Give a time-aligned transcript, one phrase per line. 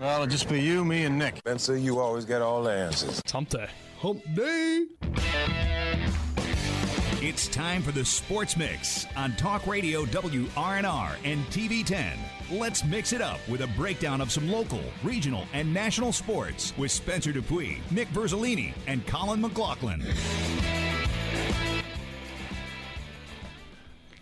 [0.00, 1.36] Well, it'll just be you, me, and Nick.
[1.36, 3.20] Spencer, you always get all the answers.
[3.20, 3.68] It's hump day.
[4.00, 4.86] Hump day.
[7.22, 12.10] It's time for the Sports Mix on Talk Radio WRNR and TV10.
[12.50, 16.90] Let's mix it up with a breakdown of some local, regional, and national sports with
[16.90, 20.02] Spencer Dupuy, Nick Verzolini, and Colin McLaughlin.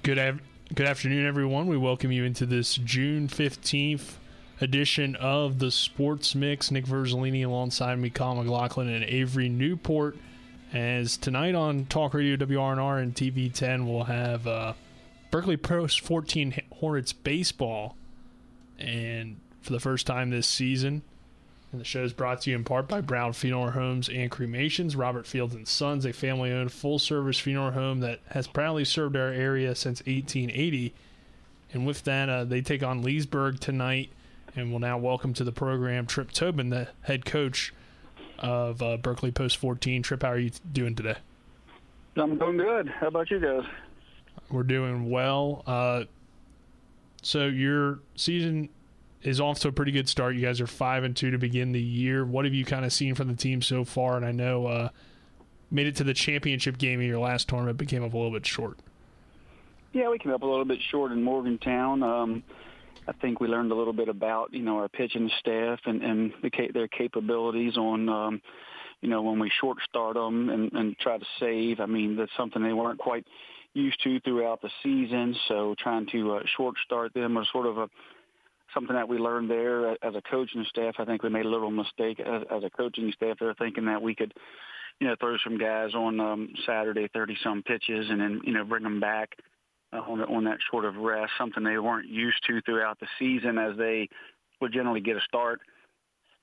[0.02, 0.42] Good, av-
[0.74, 1.66] good afternoon, everyone.
[1.66, 4.18] We welcome you into this June 15th
[4.60, 6.70] edition of the Sports Mix.
[6.70, 10.16] Nick Verzolini alongside me, Colin McLaughlin, and Avery Newport.
[10.72, 14.72] As tonight on Talk Radio WRNR and TV10, we'll have uh,
[15.30, 17.96] Berkeley Post 14 Hornets baseball.
[18.78, 21.02] And for the first time this season,
[21.72, 24.94] and the show is brought to you in part by Brown Funeral Homes and Cremations,
[24.94, 29.74] Robert Fields and Sons, a family-owned full-service funeral home that has proudly served our area
[29.74, 30.92] since 1880.
[31.72, 34.10] And with that, uh, they take on Leesburg tonight,
[34.54, 37.72] and we'll now welcome to the program Tripp Tobin, the head coach
[38.38, 40.02] of uh, Berkeley Post 14.
[40.02, 41.16] Tripp, how are you doing today?
[42.16, 42.88] I'm doing good.
[42.88, 43.64] How about you guys?
[44.50, 45.62] We're doing well.
[45.66, 46.04] Uh,
[47.22, 48.68] so your season
[49.22, 50.34] is off to a pretty good start.
[50.34, 52.24] You guys are five and two to begin the year.
[52.24, 54.16] What have you kind of seen from the team so far?
[54.16, 54.88] And I know uh,
[55.70, 58.32] made it to the championship game in your last tournament, but came up a little
[58.32, 58.78] bit short.
[59.92, 62.02] Yeah, we came up a little bit short in Morgantown.
[62.02, 62.42] Um,
[63.08, 66.32] I think we learned a little bit about you know our pitching staff and and
[66.42, 68.42] the, their capabilities on um,
[69.00, 71.80] you know when we short start them and, and try to save.
[71.80, 73.26] I mean that's something they weren't quite
[73.74, 75.34] used to throughout the season.
[75.48, 77.88] So trying to uh, short start them was sort of a
[78.72, 80.94] something that we learned there as a coaching staff.
[80.98, 83.36] I think we made a little mistake as, as a coaching staff.
[83.38, 84.32] They're thinking that we could
[85.00, 88.64] you know throw some guys on um, Saturday, thirty some pitches, and then you know
[88.64, 89.30] bring them back
[89.92, 93.58] uh, on, on that sort of rest, something they weren't used to throughout the season
[93.58, 94.08] as they
[94.60, 95.60] would generally get a start,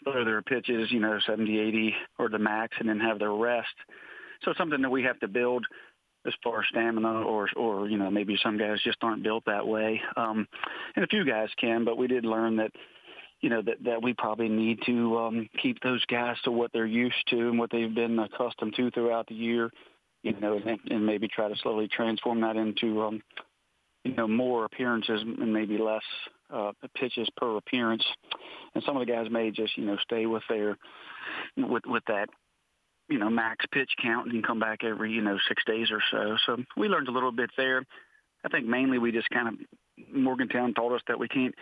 [0.03, 3.73] throw their pitches, you know, 70, 80 or the max, and then have their rest.
[4.43, 5.65] So something that we have to build
[6.25, 9.65] as far as stamina or, or you know, maybe some guys just aren't built that
[9.65, 10.01] way.
[10.15, 10.47] Um,
[10.95, 12.71] and a few guys can, but we did learn that,
[13.41, 16.85] you know, that, that we probably need to um, keep those guys to what they're
[16.85, 19.71] used to and what they've been accustomed to throughout the year
[20.23, 23.21] you know, and, and maybe try to slowly transform that into, um,
[24.03, 26.03] you know, more appearances and maybe less
[26.53, 28.03] uh, pitches per appearance.
[28.73, 30.77] And some of the guys may just, you know, stay with their,
[31.57, 32.29] with with that,
[33.07, 36.37] you know, max pitch count and come back every, you know, six days or so.
[36.45, 37.83] So we learned a little bit there.
[38.45, 39.53] I think mainly we just kind of
[40.13, 41.53] Morgantown told us that we can't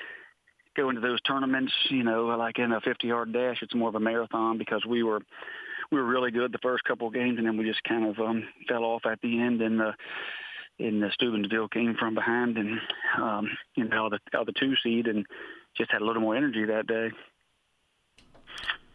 [0.75, 3.57] go into those tournaments, you know, like in a 50-yard dash.
[3.61, 5.21] It's more of a marathon because we were
[5.91, 8.19] we were really good the first couple of games, and then we just kind of
[8.19, 9.61] um, fell off at the end.
[9.61, 9.93] And the
[10.79, 12.79] and the Steubenville came from behind, and
[13.17, 15.25] um, you know the the two seed, and
[15.75, 17.09] just had a little more energy that day.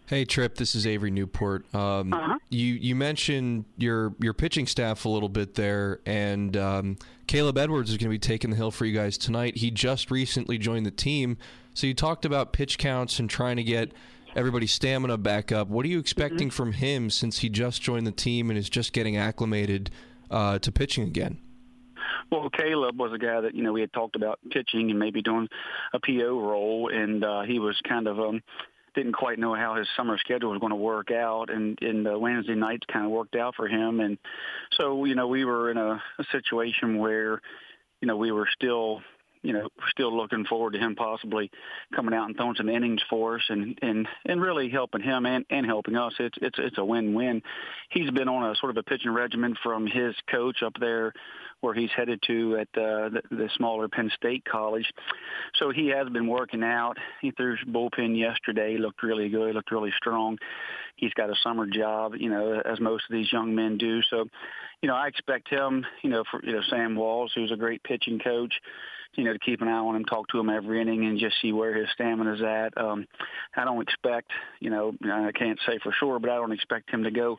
[0.06, 1.72] Hey Tripp, this is Avery Newport.
[1.75, 2.38] Um, uh-huh.
[2.50, 7.91] You you mentioned your your pitching staff a little bit there, and um, Caleb Edwards
[7.91, 9.56] is going to be taking the hill for you guys tonight.
[9.56, 11.38] He just recently joined the team,
[11.72, 13.92] so you talked about pitch counts and trying to get
[14.34, 15.69] everybody's stamina back up.
[15.69, 16.56] What are you expecting mm-hmm.
[16.56, 19.91] from him since he just joined the team and is just getting acclimated
[20.31, 21.38] uh, to pitching again?
[22.31, 25.22] Well, Caleb was a guy that you know we had talked about pitching and maybe
[25.22, 25.48] doing
[25.92, 28.42] a PO role, and uh, he was kind of um,
[28.94, 32.19] didn't quite know how his summer schedule was going to work out, and and uh,
[32.19, 34.19] Wednesday nights kind of worked out for him, and
[34.81, 37.41] so you know we were in a, a situation where
[38.00, 39.03] you know we were still
[39.42, 41.50] you know, still looking forward to him possibly
[41.94, 45.44] coming out and throwing some innings for us and and and really helping him and
[45.50, 46.12] and helping us.
[46.19, 47.42] It's it's it's a win-win.
[47.91, 51.12] He's been on a sort of a pitching regimen from his coach up there
[51.60, 54.92] where he's headed to at uh, the, the smaller Penn State College.
[55.54, 56.98] So he has been working out.
[57.20, 58.76] He threw his bullpen yesterday.
[58.78, 59.54] Looked really good.
[59.54, 60.38] Looked really strong.
[60.97, 64.03] He's got a summer job, you know, as most of these young men do.
[64.03, 64.26] So,
[64.82, 67.82] you know, I expect him, you know, for you know Sam Walls, who's a great
[67.84, 68.54] pitching coach
[69.14, 71.40] you know, to keep an eye on him, talk to him every inning, and just
[71.40, 72.76] see where his stamina is at.
[72.76, 73.06] Um,
[73.56, 74.30] I don't expect,
[74.60, 77.38] you know, I can't say for sure, but I don't expect him to go,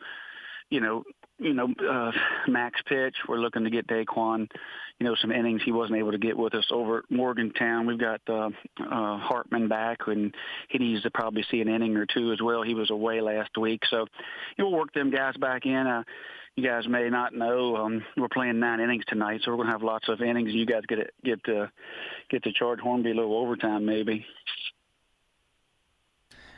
[0.69, 1.03] you know,
[1.39, 2.11] you know, uh,
[2.47, 3.15] max pitch.
[3.27, 4.47] We're looking to get Daquan,
[4.99, 7.85] you know, some innings he wasn't able to get with us over at Morgantown.
[7.85, 8.49] We've got uh,
[8.79, 10.33] uh, Hartman back, and
[10.69, 12.61] he needs to probably see an inning or two as well.
[12.63, 14.05] He was away last week, so
[14.57, 15.87] you know, we'll work them guys back in.
[15.87, 16.03] Uh,
[16.55, 19.73] you guys may not know, um, we're playing nine innings tonight, so we're going to
[19.73, 20.53] have lots of innings.
[20.53, 21.71] You guys get it, get to
[22.29, 24.25] get to charge Hornby a little overtime, maybe.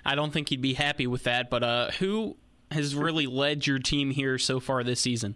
[0.04, 1.50] I don't think he'd be happy with that.
[1.50, 2.36] But uh, who
[2.72, 5.36] has really led your team here so far this season?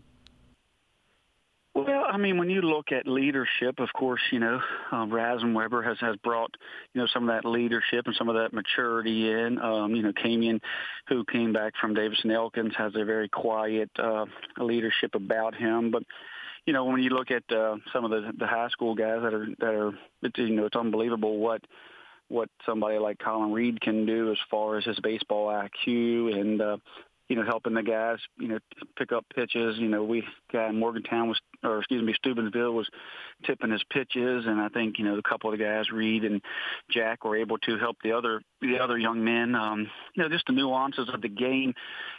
[1.75, 4.59] Well, I mean, when you look at leadership, of course, you know,
[4.91, 6.53] um, Weber has, has brought,
[6.93, 9.59] you know, some of that leadership and some of that maturity in.
[9.59, 10.59] Um, you know, Camion,
[11.07, 14.25] who came back from Davis and Elkins, has a very quiet uh,
[14.57, 15.91] leadership about him.
[15.91, 16.03] But,
[16.65, 19.33] you know, when you look at uh, some of the, the high school guys that
[19.33, 19.93] are, that are,
[20.37, 21.61] you know, it's unbelievable what,
[22.27, 26.77] what somebody like Colin Reed can do as far as his baseball IQ and, uh,
[27.29, 28.57] you know, helping the guys, you know,
[28.97, 29.77] pick up pitches.
[29.77, 32.89] You know, we guy in Morgantown was, or excuse me, Steubenville was
[33.45, 36.41] tipping his pitches, and I think you know a couple of the guys, Reed and
[36.89, 39.53] Jack, were able to help the other the other young men.
[39.53, 41.75] Um, you know, just the nuances of the game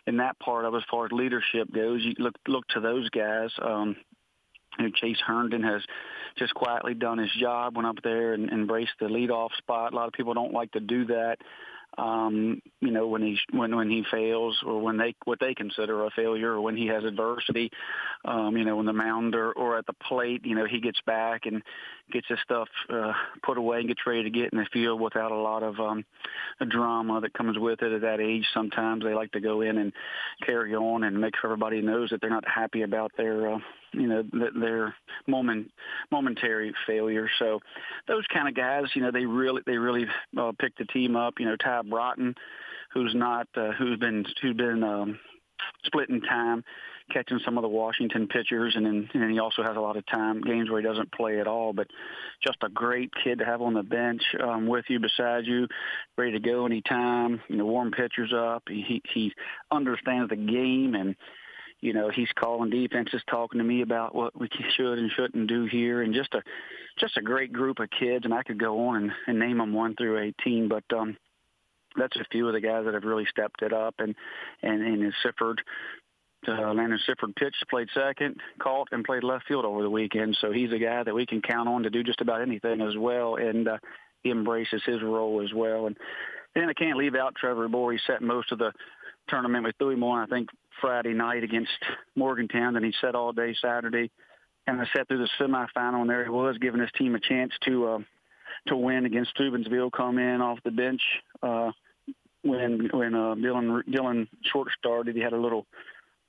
[0.06, 2.02] in that part of as far as leadership goes.
[2.02, 3.50] You look look to those guys.
[3.60, 3.96] Um,
[4.78, 5.82] you know, Chase Herndon has
[6.38, 9.92] just quietly done his job, went up there and embraced the leadoff spot.
[9.92, 11.38] A lot of people don't like to do that
[12.00, 16.04] um, you know, when he when when he fails or when they what they consider
[16.04, 17.70] a failure or when he has adversity,
[18.24, 21.00] um, you know, when the mound or, or at the plate, you know, he gets
[21.02, 21.62] back and
[22.10, 23.12] gets his stuff uh,
[23.44, 26.04] put away and gets ready to get in the field without a lot of um,
[26.68, 28.46] drama that comes with it at that age.
[28.54, 29.92] Sometimes they like to go in and
[30.44, 33.58] carry on and make sure everybody knows that they're not happy about their uh,
[33.92, 34.24] you know
[34.60, 34.94] their
[35.26, 35.70] moment
[36.10, 37.28] momentary failure.
[37.38, 37.60] So
[38.08, 40.06] those kind of guys, you know, they really they really
[40.36, 41.34] uh, pick the team up.
[41.38, 42.34] You know, Ty Broughton,
[42.92, 45.18] who's not uh, who's been who's been um,
[45.84, 46.64] splitting time
[47.12, 49.96] catching some of the Washington pitchers, and then and then he also has a lot
[49.96, 51.72] of time games where he doesn't play at all.
[51.72, 51.88] But
[52.44, 55.66] just a great kid to have on the bench um, with you, beside you,
[56.16, 57.40] ready to go anytime.
[57.48, 58.64] You know, warm pitchers up.
[58.68, 59.32] He he
[59.70, 61.16] understands the game and
[61.80, 65.64] you know, he's calling defenses, talking to me about what we should and shouldn't do
[65.64, 66.42] here, and just a
[66.98, 68.24] just a great group of kids.
[68.24, 71.16] And I could go on and, and name them one through eighteen, but um,
[71.96, 73.94] that's a few of the guys that have really stepped it up.
[73.98, 74.14] And
[74.62, 75.60] and and Sifford,
[76.46, 80.36] uh, Landon Sifford pitched, played second, caught, and played left field over the weekend.
[80.40, 82.96] So he's a guy that we can count on to do just about anything as
[82.96, 83.78] well, and uh,
[84.22, 85.86] he embraces his role as well.
[85.86, 85.96] And
[86.54, 87.92] then I can't leave out Trevor Bohr.
[87.92, 88.72] He set most of the
[89.28, 89.74] tournament.
[89.78, 90.48] Threw him on, I think,
[90.80, 91.70] Friday night against
[92.16, 92.74] Morgantown.
[92.74, 94.10] Then he sat all day Saturday,
[94.66, 97.52] and I sat through the semifinal, and there he was, giving his team a chance
[97.64, 97.98] to uh,
[98.68, 99.90] to win against Steubenville.
[99.90, 101.02] Come in off the bench
[101.42, 101.72] uh,
[102.42, 105.16] when when uh, Dylan Dylan short started.
[105.16, 105.66] He had a little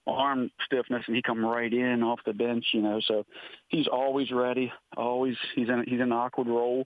[0.07, 2.65] arm stiffness, and he come right in off the bench.
[2.73, 3.25] You know, so
[3.67, 4.71] he's always ready.
[4.97, 6.85] Always he's in he's in an awkward role,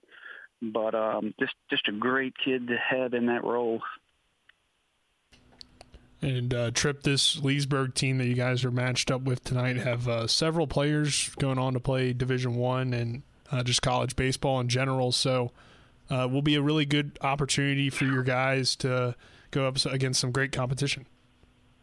[0.62, 3.82] but um, just just a great kid to have in that role.
[6.22, 10.08] And uh, Tripp, this Leesburg team that you guys are matched up with tonight have
[10.08, 14.70] uh, several players going on to play Division One and uh, just college baseball in
[14.70, 15.12] general.
[15.12, 15.52] So,
[16.10, 19.16] uh, will be a really good opportunity for your guys to
[19.52, 21.06] go up against some great competition.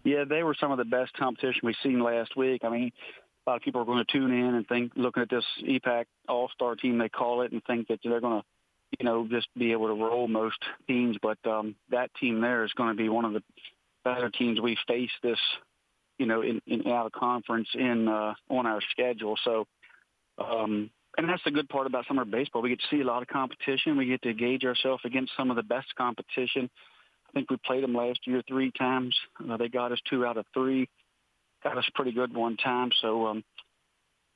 [0.05, 2.65] Yeah, they were some of the best competition we've seen last week.
[2.65, 2.93] I mean,
[3.47, 6.05] a lot of people are going to tune in and think, looking at this EPAC
[6.29, 8.47] All Star team, they call it, and think that they're going to,
[8.99, 11.17] you know, just be able to roll most teams.
[11.23, 13.43] But um, that team there is going to be one of the
[14.05, 15.39] better teams we face this,
[16.19, 19.37] you know, in, in out of conference in uh, on our schedule.
[19.45, 19.67] So,
[20.39, 22.63] um, and that's the good part about summer baseball.
[22.63, 23.97] We get to see a lot of competition.
[23.97, 26.71] We get to gauge ourselves against some of the best competition.
[27.29, 29.17] I think we played them last year three times.
[29.51, 30.89] Uh, they got us two out of three.
[31.65, 32.91] Got us pretty good one time.
[33.01, 33.45] So um,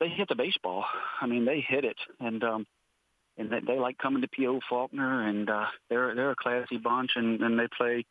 [0.00, 0.84] they hit the baseball.
[1.20, 2.66] I mean, they hit it, and um,
[3.36, 4.60] and they, they like coming to P.O.
[4.68, 8.06] Faulkner, and uh, they're they're a classy bunch, and, and they play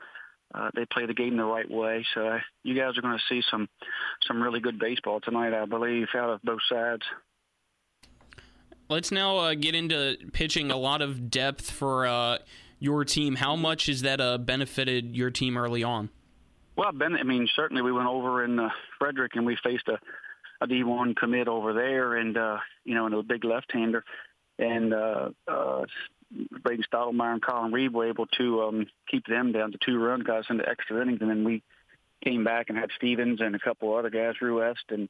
[0.54, 2.06] uh, they play the game the right way.
[2.14, 3.68] So uh, you guys are going to see some
[4.28, 7.04] some really good baseball tonight, I believe, out of both sides.
[8.90, 10.71] Let's now uh, get into pitching.
[10.71, 12.37] A lot of depth for uh,
[12.80, 13.35] your team.
[13.35, 16.09] How much has that uh, benefited your team early on?
[16.78, 19.97] Well, Ben, I mean, certainly we went over in uh, Frederick and we faced a,
[20.64, 22.35] a D1 commit over there, and
[22.83, 24.04] you know, and a big left-hander,
[24.59, 24.94] and
[26.63, 30.21] Braden Stottlemyre and Colin Reed were able to um, keep them down to two run
[30.21, 31.63] guys into extra innings, and then we
[32.23, 35.09] came back and had Stevens and a couple other guys, Drew West, and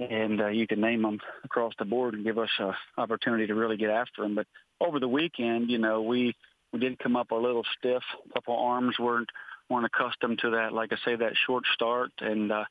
[0.00, 3.54] and uh, you can name them across the board and give us an opportunity to
[3.56, 4.36] really get after them.
[4.36, 4.46] But
[4.80, 6.34] over the weekend, you know, we
[6.72, 8.02] we did come up a little stiff.
[8.30, 9.30] A couple arms weren't
[9.68, 12.64] weren't accustomed to that, like I say, that short start, and uh,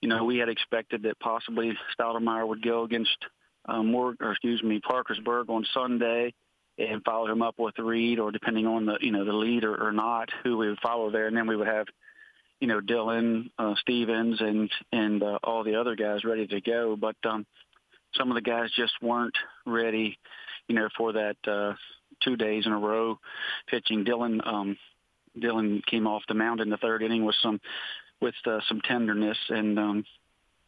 [0.00, 3.16] you know, we had expected that possibly Stottlemyre would go against
[3.66, 6.32] um, more, or excuse me, Parkersburg on Sunday
[6.88, 9.88] and follow him up with Reed, or depending on the you know the lead or,
[9.88, 11.86] or not, who we would follow there, and then we would have
[12.60, 16.96] you know Dylan uh, Stevens and and uh, all the other guys ready to go.
[16.96, 17.46] But um,
[18.14, 20.18] some of the guys just weren't ready,
[20.68, 21.74] you know, for that uh,
[22.22, 23.18] two days in a row
[23.68, 24.04] pitching.
[24.04, 24.76] Dylan um,
[25.38, 27.60] Dylan came off the mound in the third inning with some
[28.20, 30.04] with uh, some tenderness, and um,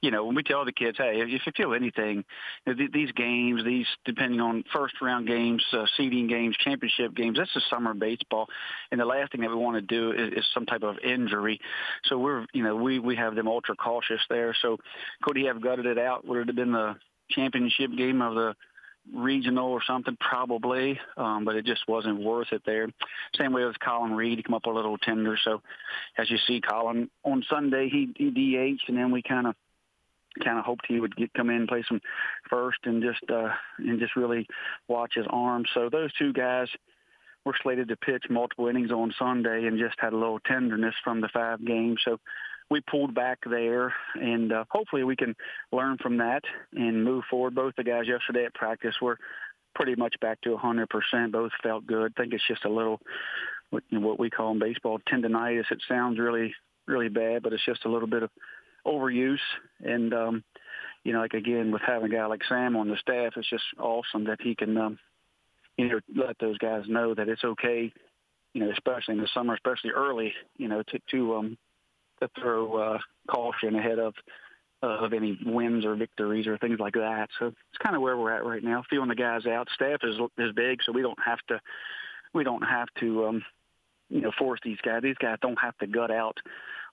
[0.02, 2.24] you know, when we tell the kids, hey, if you feel anything,
[2.66, 7.38] you know, these games, these depending on first round games, uh, seeding games, championship games,
[7.38, 8.48] that's the summer baseball,
[8.90, 11.60] and the last thing that we want to do is, is some type of injury.
[12.04, 14.54] So we're, you know, we we have them ultra cautious there.
[14.60, 14.78] So
[15.22, 16.26] could he have gutted it out?
[16.26, 16.96] Would it have been the
[17.30, 18.54] championship game of the
[19.14, 22.88] regional or something, probably, um, but it just wasn't worth it there.
[23.36, 25.36] Same way with Colin Reed, he come up a little tender.
[25.42, 25.60] So
[26.16, 29.54] as you see, Colin on Sunday he, he DH'd, and then we kind of
[30.42, 32.00] kind of hoped he would get come in play some
[32.48, 34.46] first and just uh, and just really
[34.88, 35.64] watch his arm.
[35.74, 36.68] So those two guys
[37.44, 41.20] were slated to pitch multiple innings on Sunday and just had a little tenderness from
[41.20, 42.00] the five games.
[42.04, 42.18] So
[42.70, 45.34] we pulled back there, and uh, hopefully we can
[45.72, 47.54] learn from that and move forward.
[47.54, 49.18] Both the guys yesterday at practice were
[49.74, 51.32] pretty much back to 100%.
[51.32, 52.12] Both felt good.
[52.16, 53.00] I think it's just a little
[53.70, 55.70] what, what we call in baseball tendonitis.
[55.70, 56.54] It sounds really
[56.86, 58.30] really bad, but it's just a little bit of
[58.86, 59.38] overuse.
[59.84, 60.44] And um,
[61.04, 63.64] you know, like again, with having a guy like Sam on the staff, it's just
[63.78, 64.98] awesome that he can um,
[65.76, 67.92] you know let those guys know that it's okay.
[68.54, 71.58] You know, especially in the summer, especially early, you know, to to um,
[72.20, 72.98] to throw uh,
[73.28, 74.14] caution ahead of
[74.82, 77.28] uh, of any wins or victories or things like that.
[77.38, 78.82] So it's kind of where we're at right now.
[78.90, 79.68] Feeling the guys out.
[79.74, 81.60] Staff is is big, so we don't have to
[82.34, 83.44] we don't have to um,
[84.08, 85.02] you know force these guys.
[85.02, 86.36] These guys don't have to gut out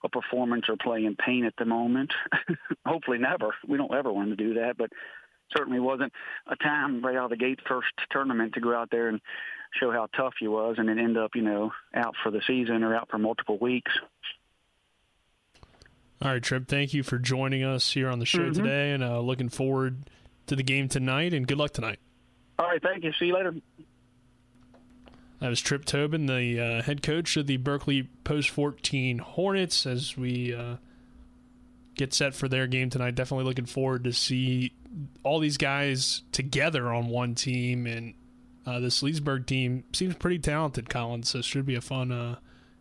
[0.04, 2.14] a performance or play in pain at the moment.
[2.86, 3.54] Hopefully, never.
[3.68, 4.92] We don't ever want to do that, but
[5.56, 6.14] certainly wasn't
[6.48, 9.20] a time right out of the gate first tournament to go out there and
[9.80, 12.84] show how tough you was and then end up, you know, out for the season
[12.84, 13.92] or out for multiple weeks.
[16.22, 16.68] All right, Tripp.
[16.68, 18.64] Thank you for joining us here on the show mm-hmm.
[18.64, 20.10] today, and uh, looking forward
[20.48, 21.34] to the game tonight.
[21.34, 22.00] And good luck tonight.
[22.58, 23.14] All right, thank you.
[23.18, 23.54] See you later.
[25.40, 30.18] That was Tripp Tobin, the uh, head coach of the Berkeley Post 14 Hornets, as
[30.18, 30.76] we uh,
[31.96, 33.16] get set for their game tonight.
[33.16, 34.74] Definitely looking forward to see
[35.24, 38.16] all these guys together on one team, and
[38.66, 41.24] uh, this Leesburg team seems pretty talented, Colin.
[41.24, 42.36] So should be a fun uh,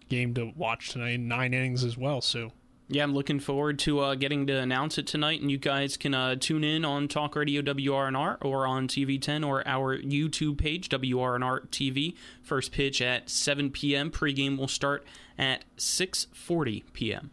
[0.09, 1.21] game to watch tonight.
[1.21, 2.50] Nine innings as well, so
[2.90, 6.14] yeah, I'm looking forward to uh, getting to announce it tonight, and you guys can
[6.14, 11.68] uh, tune in on Talk Radio WRNR or on TV10 or our YouTube page, WRNR
[11.68, 12.14] TV.
[12.42, 14.11] First pitch at 7 p.m.
[14.11, 15.04] Pregame will start
[15.37, 17.30] at 6:40 p.m.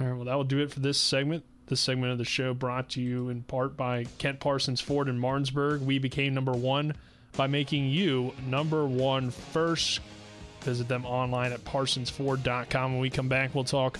[0.00, 1.44] All right, well, that will do it for this segment.
[1.66, 5.18] This segment of the show brought to you in part by Kent Parsons Ford in
[5.18, 5.82] Martinsburg.
[5.82, 6.94] We became number one
[7.36, 10.00] by making you number one first.
[10.62, 12.92] Visit them online at parsonsford.com.
[12.92, 13.98] When we come back, we'll talk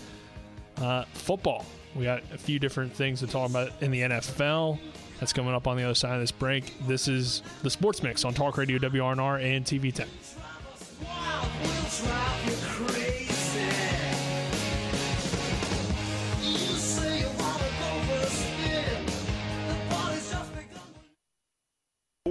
[0.80, 1.64] uh, football.
[1.94, 4.78] We got a few different things to talk about in the NFL.
[5.18, 6.72] That's coming up on the other side of this break.
[6.86, 10.08] This is the Sports Mix on Talk Radio WRNR and TV 10.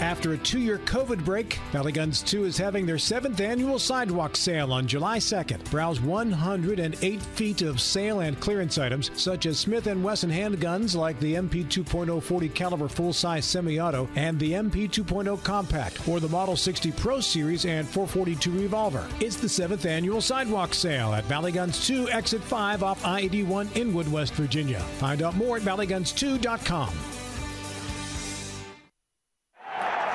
[0.00, 4.36] After a two year COVID break, Valley Guns 2 is having their seventh annual sidewalk
[4.36, 5.68] sale on July 2nd.
[5.72, 11.18] Browse 108 feet of sale and clearance items, such as Smith & Wesson handguns like
[11.18, 16.20] the MP 2.0 40 caliber full size semi auto and the MP 2.0 compact, or
[16.20, 19.04] the Model 60 Pro Series and 442 revolver.
[19.18, 23.70] It's the seventh annual sidewalk sale at Valley Guns 2, Exit 5 off I 81
[23.74, 24.78] Inwood, West Virginia.
[24.78, 27.17] Find out more at valleyguns2.com.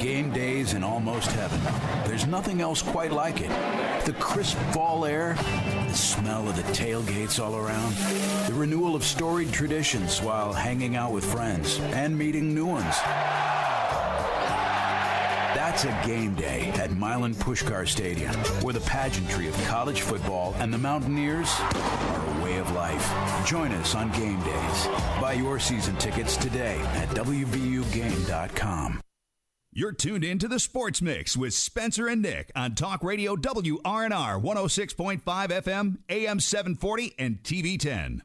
[0.00, 1.60] Game days in almost heaven.
[2.06, 3.50] There's nothing else quite like it.
[4.06, 7.94] The crisp fall air, the smell of the tailgates all around,
[8.46, 12.96] the renewal of storied traditions while hanging out with friends and meeting new ones.
[15.54, 20.72] That's a game day at Milan Puskar Stadium, where the pageantry of college football and
[20.72, 23.46] the Mountaineers are a way of life.
[23.46, 24.86] Join us on game days.
[25.20, 29.00] Buy your season tickets today at WVUGame.com.
[29.72, 34.42] You're tuned in to the Sports Mix with Spencer and Nick on Talk Radio WRNR
[34.42, 38.20] 106.5 FM, AM 740, and TV 10.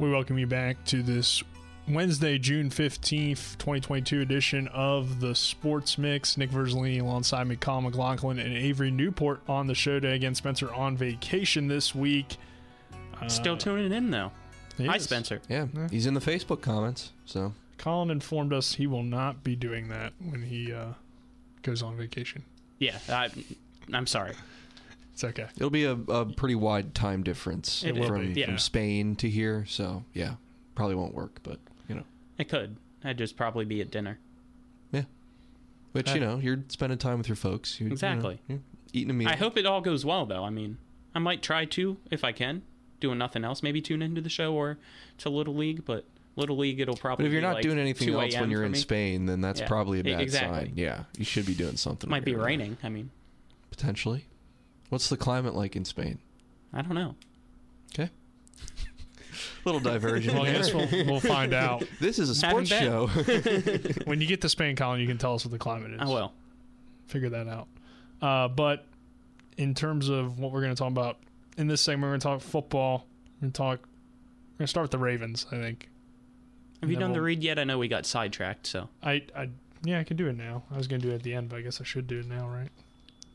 [0.00, 1.44] We welcome you back to this
[1.88, 6.36] Wednesday, June 15th, 2022 edition of the Sports Mix.
[6.36, 10.16] Nick Verzolini alongside me, Colin McLaughlin, and Avery Newport on the show today.
[10.16, 12.38] Again, Spencer on vacation this week.
[13.28, 14.32] Still tuning in, though.
[14.78, 15.04] Hi, is.
[15.04, 15.40] Spencer.
[15.48, 17.12] Yeah, he's in the Facebook comments.
[17.24, 20.88] So Colin informed us he will not be doing that when he uh,
[21.62, 22.42] goes on vacation.
[22.78, 23.30] Yeah, I,
[23.92, 24.34] I'm sorry.
[25.12, 25.46] It's okay.
[25.56, 28.46] it'll be a, a pretty wide time difference It from, yeah.
[28.46, 29.64] from Spain to here.
[29.66, 30.34] So yeah,
[30.74, 31.40] probably won't work.
[31.42, 31.58] But
[32.38, 32.76] you know, It could.
[33.04, 34.18] I'd just probably be at dinner.
[34.92, 35.02] yeah.
[35.92, 37.80] But you know, you're spending time with your folks.
[37.80, 38.40] You, you know, Exactly.
[38.48, 38.60] you're
[38.92, 39.28] eating a meal.
[39.28, 40.44] I hope it all goes well, though.
[40.44, 40.78] I mean,
[41.14, 42.62] I might try to if I can,
[43.00, 43.62] doing nothing else.
[43.62, 44.78] Maybe tune into the show or
[45.18, 46.04] to Little League, but
[46.36, 47.24] Little League it'll probably.
[47.24, 48.78] But if you're not like doing anything else when you're in me.
[48.78, 50.66] Spain, then that's Yeah, probably a bad exactly.
[50.68, 50.72] sign.
[50.76, 52.10] Yeah, you should be doing something.
[52.10, 52.46] Might be you're there.
[52.48, 52.76] raining.
[52.82, 53.10] I mean,
[53.70, 54.26] potentially.
[54.90, 56.18] What's the climate like in Spain?
[56.74, 57.14] I don't know.
[57.94, 58.10] Okay.
[59.66, 60.34] Little diversion.
[60.34, 61.84] Well, I guess we'll, we'll find out.
[62.00, 63.08] This is a sports show.
[64.04, 66.00] when you get to Spain, Colin, you can tell us what the climate is.
[66.00, 66.32] I will.
[67.08, 67.68] figure that out.
[68.22, 68.86] Uh, but
[69.58, 71.18] in terms of what we're going to talk about
[71.58, 73.06] in this segment, we're going to talk football.
[73.36, 73.78] We're going to talk.
[73.80, 75.46] We're going to start with the Ravens.
[75.50, 75.88] I think.
[76.80, 77.58] Have you And then done the we'll- read yet?
[77.58, 79.48] I know we got sidetracked, so I, I
[79.82, 80.62] yeah, I can do it now.
[80.70, 82.20] I was going to do it at the end, but I guess I should do
[82.20, 82.70] it now, right?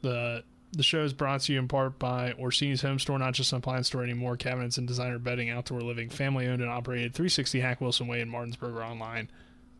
[0.01, 3.51] The the show is brought to you in part by Orsini's Home Store, not just
[3.51, 4.37] an appliance store anymore.
[4.37, 7.13] Cabinets and designer bedding, outdoor living, family owned and operated.
[7.13, 9.29] 360 Hack Wilson Way in Martinsburg or online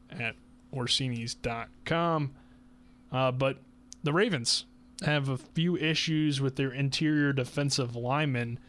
[0.09, 0.35] at
[0.73, 2.31] Orsinis.com.
[3.11, 3.57] Uh, but
[4.03, 4.65] the Ravens
[5.03, 8.59] have a few issues with their interior defensive lineman.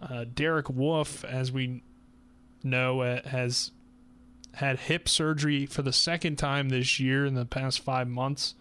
[0.00, 1.82] Uh, Derek Wolfe, as we
[2.62, 3.72] know, uh, has
[4.54, 8.54] had hip surgery for the second time this year in the past five months.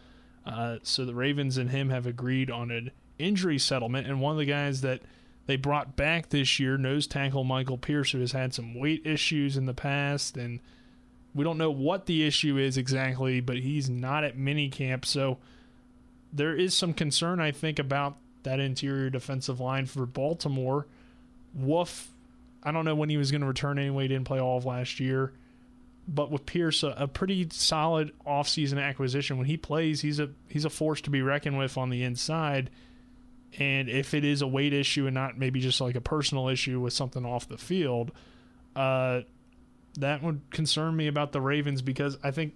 [0.46, 4.08] Uh, so the Ravens and him have agreed on an injury settlement.
[4.08, 5.02] And one of the guys that
[5.46, 9.58] they brought back this year, nose tackle Michael Pierce, who has had some weight issues
[9.58, 10.38] in the past.
[10.38, 10.60] And
[11.34, 15.06] we don't know what the issue is exactly, but he's not at minicamp.
[15.06, 15.38] So
[16.32, 20.88] there is some concern, I think, about that interior defensive line for Baltimore.
[21.54, 22.10] Wolfe,
[22.64, 24.04] I don't know when he was going to return anyway.
[24.04, 25.34] He didn't play all of last year.
[26.12, 29.38] But with Pierce, a, a pretty solid offseason acquisition.
[29.38, 32.72] When he plays, he's a he's a force to be reckoned with on the inside.
[33.58, 36.80] And if it is a weight issue and not maybe just like a personal issue
[36.80, 38.12] with something off the field,
[38.76, 39.22] uh,
[40.00, 42.56] that would concern me about the Ravens because I think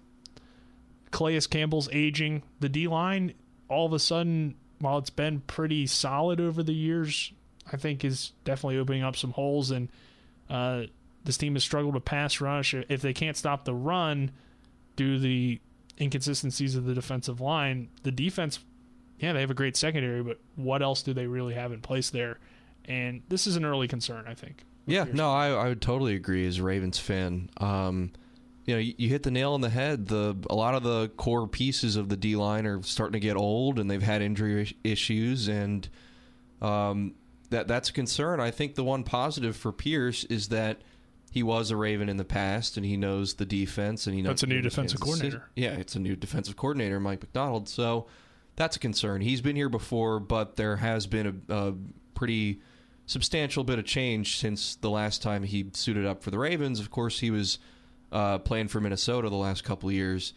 [1.11, 2.43] Calais Campbell's aging.
[2.59, 3.33] The D line,
[3.69, 7.31] all of a sudden, while it's been pretty solid over the years,
[7.71, 9.71] I think is definitely opening up some holes.
[9.71, 9.89] And
[10.49, 10.83] uh,
[11.23, 12.73] this team has struggled to pass rush.
[12.73, 14.31] If they can't stop the run
[14.95, 15.61] due to the
[15.99, 18.59] inconsistencies of the defensive line, the defense,
[19.19, 22.09] yeah, they have a great secondary, but what else do they really have in place
[22.09, 22.39] there?
[22.85, 24.63] And this is an early concern, I think.
[24.85, 27.49] Yeah, no, I, I would totally agree as a Ravens fan.
[27.57, 28.11] Um,
[28.65, 30.07] you know, you, you hit the nail on the head.
[30.07, 33.37] The a lot of the core pieces of the D line are starting to get
[33.37, 35.87] old, and they've had injury issues, and
[36.61, 37.13] um,
[37.49, 38.41] that that's a concern.
[38.41, 40.81] I think the one positive for Pierce is that
[41.33, 44.29] he was a Raven in the past, and he knows the defense, and he knows
[44.29, 45.37] That's a new defensive coordinator.
[45.39, 47.67] sy- Yeah, it's a new defensive coordinator, Mike Macdonald.
[47.67, 48.05] So
[48.55, 49.21] that's a concern.
[49.21, 51.73] He's been here before, but there has been a, a
[52.13, 52.61] pretty
[53.07, 56.79] substantial bit of change since the last time he suited up for the Ravens.
[56.79, 57.57] Of course, he was
[58.11, 60.33] uh, playing for Minnesota the last couple of years.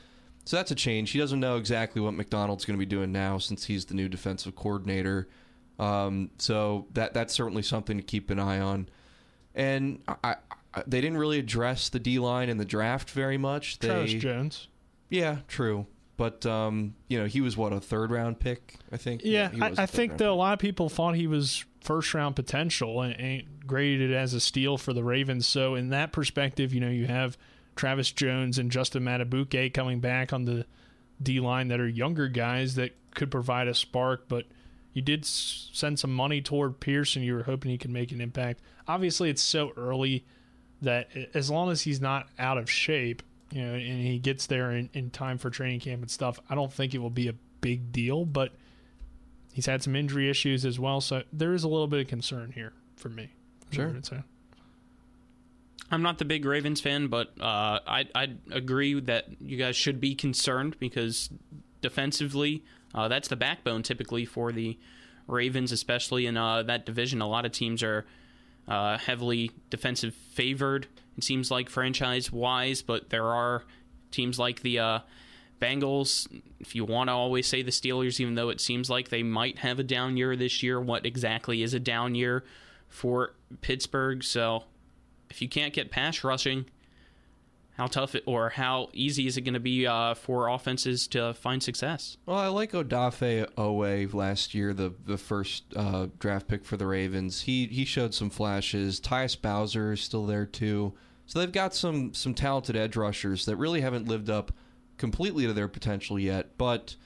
[0.46, 1.10] So that's a change.
[1.10, 4.08] He doesn't know exactly what Macdonald's going to be doing now since he's the new
[4.08, 5.28] defensive coordinator.
[5.78, 8.88] Um, so that that's certainly something to keep an eye on.
[9.54, 10.36] And I, I,
[10.86, 13.78] they didn't really address the D line in the draft very much.
[13.78, 14.68] They, Travis Jones.
[15.08, 15.86] Yeah, true.
[16.16, 19.22] But um, you know, he was what a third round pick, I think.
[19.24, 22.34] Yeah, he I, I think that a lot of people thought he was first round
[22.36, 25.46] potential and, and graded it as a steal for the Ravens.
[25.46, 27.36] So in that perspective, you know, you have
[27.76, 30.64] Travis Jones and Justin Madubuike coming back on the
[31.22, 34.46] D line that are younger guys that could provide a spark, but
[34.94, 38.10] you did s- send some money toward Pierce and you were hoping he could make
[38.12, 38.60] an impact.
[38.88, 40.24] Obviously, it's so early
[40.82, 44.72] that as long as he's not out of shape, you know, and he gets there
[44.72, 47.34] in, in time for training camp and stuff, I don't think it will be a
[47.60, 48.52] big deal, but
[49.56, 52.52] He's had some injury issues as well, so there is a little bit of concern
[52.52, 53.30] here for me.
[53.70, 53.90] Sure.
[54.12, 54.16] I
[55.90, 59.98] I'm not the big Ravens fan, but uh, I I agree that you guys should
[59.98, 61.30] be concerned because
[61.80, 64.78] defensively, uh, that's the backbone typically for the
[65.26, 67.22] Ravens, especially in uh, that division.
[67.22, 68.04] A lot of teams are
[68.68, 70.86] uh, heavily defensive favored.
[71.16, 73.64] It seems like franchise wise, but there are
[74.10, 74.98] teams like the uh,
[75.60, 76.26] Bengals.
[76.60, 79.58] If you want to always say the Steelers, even though it seems like they might
[79.58, 82.44] have a down year this year, what exactly is a down year
[82.88, 84.22] for Pittsburgh?
[84.22, 84.64] So
[85.30, 86.66] if you can't get pass rushing,
[87.76, 91.34] how tough it, or how easy is it going to be uh, for offenses to
[91.34, 92.16] find success?
[92.24, 96.86] Well, I like Odafe Oweh last year, the the first uh, draft pick for the
[96.86, 97.42] Ravens.
[97.42, 98.98] He he showed some flashes.
[98.98, 100.94] Tyus Bowser is still there too.
[101.26, 104.52] So they've got some some talented edge rushers that really haven't lived up
[104.96, 106.56] completely to their potential yet.
[106.56, 106.96] But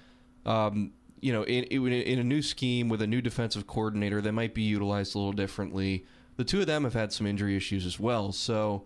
[0.46, 4.30] um, you know, in, in in a new scheme with a new defensive coordinator, they
[4.30, 6.06] might be utilized a little differently.
[6.36, 8.30] The two of them have had some injury issues as well.
[8.30, 8.84] So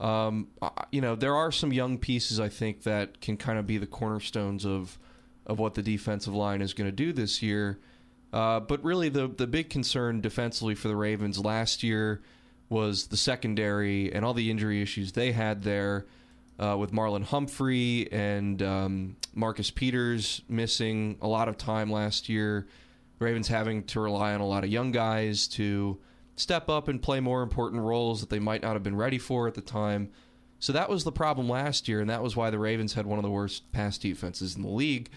[0.00, 0.48] um,
[0.92, 3.86] you know, there are some young pieces I think that can kind of be the
[3.86, 4.98] cornerstones of
[5.46, 7.78] of what the defensive line is going to do this year.
[8.32, 12.22] Uh, but really, the the big concern defensively for the Ravens last year
[12.68, 16.06] was the secondary and all the injury issues they had there
[16.58, 22.66] uh, with Marlon Humphrey and um, Marcus Peters missing a lot of time last year.
[23.18, 25.98] Ravens having to rely on a lot of young guys to
[26.38, 29.46] step up and play more important roles that they might not have been ready for
[29.46, 30.10] at the time.
[30.60, 33.18] So that was the problem last year, and that was why the Ravens had one
[33.18, 35.10] of the worst pass defenses in the league.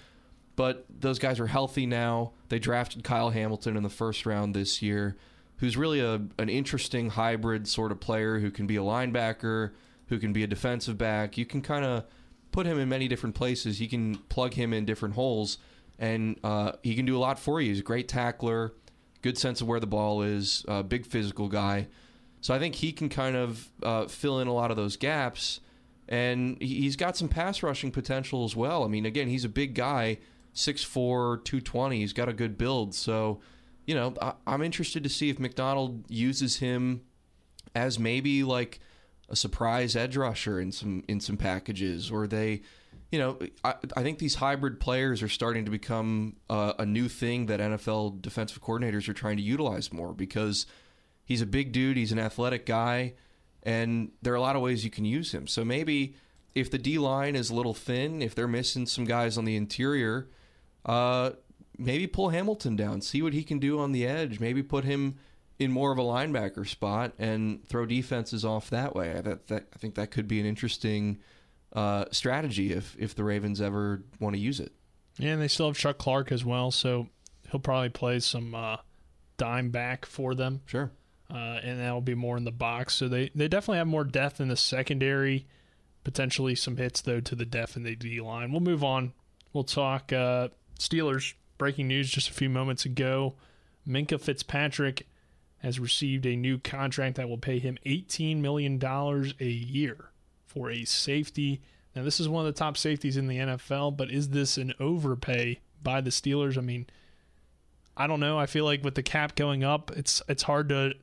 [0.56, 2.34] But those guys are healthy now.
[2.50, 5.18] They drafted Kyle Hamilton in the first round this year,
[5.58, 9.72] who's really a an interesting hybrid sort of player who can be a linebacker,
[10.08, 11.38] who can be a defensive back.
[11.38, 12.06] You can kind of
[12.52, 13.80] put him in many different places.
[13.82, 15.58] You can plug him in different holes,
[15.98, 17.70] and uh, he can do a lot for you.
[17.70, 18.74] He's a great tackler,
[19.22, 21.88] good sense of where the ball is, uh, big physical guy.
[22.42, 25.60] So I think he can kind of uh, fill in a lot of those gaps,
[26.10, 28.84] and he- he's got some pass rushing potential as well.
[28.84, 30.18] I mean, again, he's a big guy,
[30.54, 32.00] 6'4", 220.
[32.00, 32.96] He's got a good build.
[32.96, 33.40] So,
[33.86, 37.02] you know, I- I'm interested to see if Macdonald uses him
[37.76, 38.80] as maybe like
[39.30, 42.62] a surprise edge rusher in some in some packages, or they,
[43.12, 47.10] you know, I, I think these hybrid players are starting to become uh, a new
[47.10, 50.66] thing that NFL defensive coordinators are trying to utilize more because
[51.26, 53.14] he's a big dude, he's an athletic guy,
[53.64, 55.46] and there are a lot of ways you can use him.
[55.46, 56.16] So maybe
[56.56, 59.58] if the D line is a little thin, if they're missing some guys on the
[59.58, 60.30] interior,
[60.86, 61.32] uh,
[61.78, 64.40] maybe pull Hamilton down, see what he can do on the edge.
[64.40, 65.16] Maybe put him
[65.60, 69.22] in more of a linebacker spot and throw defenses off that way.
[69.24, 71.20] That, that, I think that could be an interesting
[71.74, 74.74] uh, strategy if if the Ravens ever want to use it.
[75.18, 77.08] Yeah, and they still have Chuck Clark as well, so
[77.50, 78.78] he'll probably play some uh,
[79.38, 80.62] dime back for them.
[80.66, 80.92] Sure.
[81.30, 82.96] Uh, and that'll be more in the box.
[82.96, 85.48] So they, they definitely have more depth in the secondary.
[86.04, 88.52] Potentially some hits, though, to the depth in the D line.
[88.52, 89.14] We'll move on.
[89.54, 91.34] We'll talk uh, Steelers.
[91.58, 93.36] Breaking news just a few moments ago.
[93.88, 95.08] Minkah Fitzpatrick
[95.60, 100.11] has received a new contract that will pay him $18 million a year
[100.52, 101.62] for a safety.
[101.96, 104.74] Now, this is one of the top safeties in the NFL, but is this an
[104.80, 106.58] overpay by the Steelers?
[106.58, 106.88] I mean,
[107.98, 108.38] I don't know.
[108.38, 110.94] I feel like with the cap going up, it's it's hard to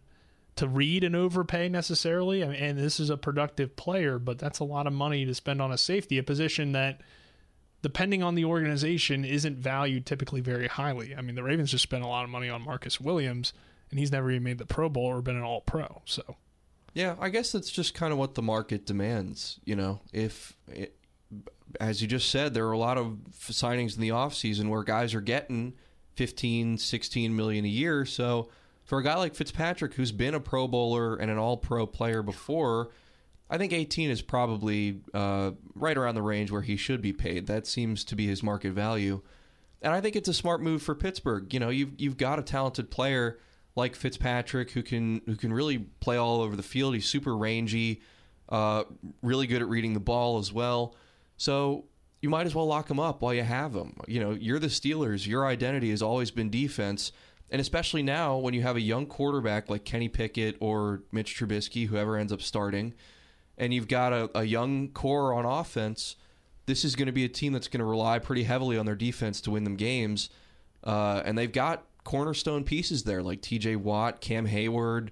[0.57, 2.43] to read an overpay necessarily.
[2.43, 5.35] I mean, and this is a productive player, but that's a lot of money to
[5.35, 7.01] spend on a safety, a position that,
[7.83, 11.15] depending on the organization, isn't valued typically very highly.
[11.15, 13.53] I mean, the Ravens just spent a lot of money on Marcus Williams,
[13.91, 16.03] and he's never even made the Pro Bowl or been an All Pro.
[16.07, 16.37] So
[16.99, 19.61] Yeah, I guess that's just kind of what the market demands.
[19.65, 20.97] You know, if it,
[21.81, 25.15] as you just said, there are a lot of signings in the offseason where guys
[25.15, 25.75] are getting
[26.17, 28.05] 15, 16 million a year.
[28.05, 28.49] So
[28.83, 32.21] for a guy like Fitzpatrick, who's been a Pro Bowler and an All Pro player
[32.21, 32.91] before,
[33.49, 37.47] I think 18 is probably uh, right around the range where he should be paid.
[37.47, 39.23] That seems to be his market value.
[39.83, 41.55] And I think it's a smart move for Pittsburgh.
[41.55, 43.39] You know, you've you've got a talented player
[43.79, 46.95] like Fitzpatrick who can who can really play all over the field.
[46.95, 48.03] He's super rangy,
[48.51, 48.85] uh,
[49.23, 50.95] really good at reading the ball as well.
[51.39, 51.85] So
[52.21, 53.95] you might as well lock him up while you have him.
[54.07, 55.27] You know, you're the Steelers.
[55.27, 57.13] Your identity has always been defense,
[57.51, 61.87] and especially now when you have a young quarterback like Kenny Pickett or Mitch Trubisky,
[61.87, 62.93] whoever ends up starting,
[63.57, 66.17] and you've got a, a young core on offense.
[66.67, 68.97] This is going to be a team that's going to rely pretty heavily on their
[68.97, 70.29] defense to win them games,
[70.83, 73.77] uh, and they've got cornerstone pieces there like T.J.
[73.77, 75.11] Watt, Cam Heyward,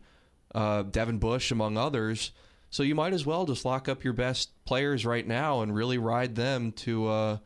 [0.54, 2.30] uh, Devin Bush, among others.
[2.70, 5.98] So you might as well just lock up your best players right now and really
[5.98, 7.38] ride them to uh,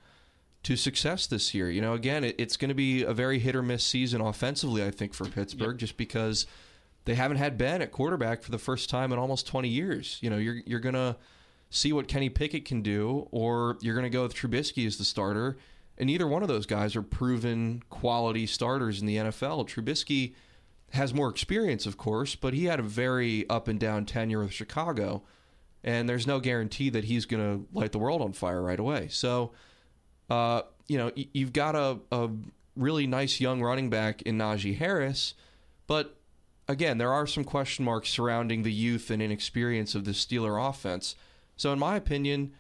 [0.63, 1.69] to success this year.
[1.69, 4.85] You know, again, it, it's going to be a very hit or miss season offensively,
[4.85, 6.47] I think, for Pittsburgh, just because
[7.05, 10.19] they haven't had Ben at quarterback for the first time in almost 20 years.
[10.21, 11.17] You know, you're you're going to
[11.71, 15.05] see what Kenny Pickett can do, or you're going to go with Trubisky as the
[15.05, 15.59] starter.
[16.01, 19.69] And neither one of those guys are proven quality starters in the NFL.
[19.69, 20.33] Trubisky
[20.93, 24.53] has more experience, of course, but he had a very up and down tenure with
[24.53, 25.23] Chicago,
[25.85, 29.09] and there's no guarantee that he's going to light the world on fire right away.
[29.09, 29.53] So,
[30.31, 32.31] uh, you know, you've got a, a
[32.77, 35.35] really nice young running back in Najee Harris,
[35.87, 36.17] but
[36.67, 41.15] again, there are some question marks surrounding the youth and inexperience of the Steeler offense.
[41.59, 42.55] So, in my opinion,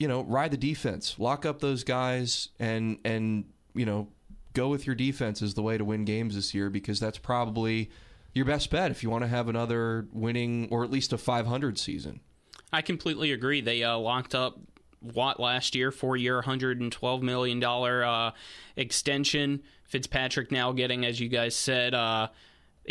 [0.00, 4.08] you know, ride the defense, lock up those guys, and and you know,
[4.54, 7.90] go with your defense is the way to win games this year because that's probably
[8.32, 11.78] your best bet if you want to have another winning or at least a 500
[11.78, 12.20] season.
[12.72, 13.60] I completely agree.
[13.60, 14.58] They uh, locked up
[15.02, 18.30] Watt last year, four year, $112 million uh,
[18.76, 19.62] extension.
[19.84, 22.28] Fitzpatrick now getting, as you guys said, uh,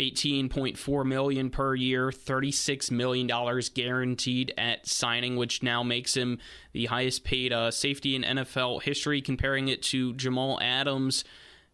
[0.00, 6.38] 18.4 million per year, 36 million dollars guaranteed at signing, which now makes him
[6.72, 9.20] the highest paid uh, safety in NFL history.
[9.20, 11.24] Comparing it to Jamal Adams,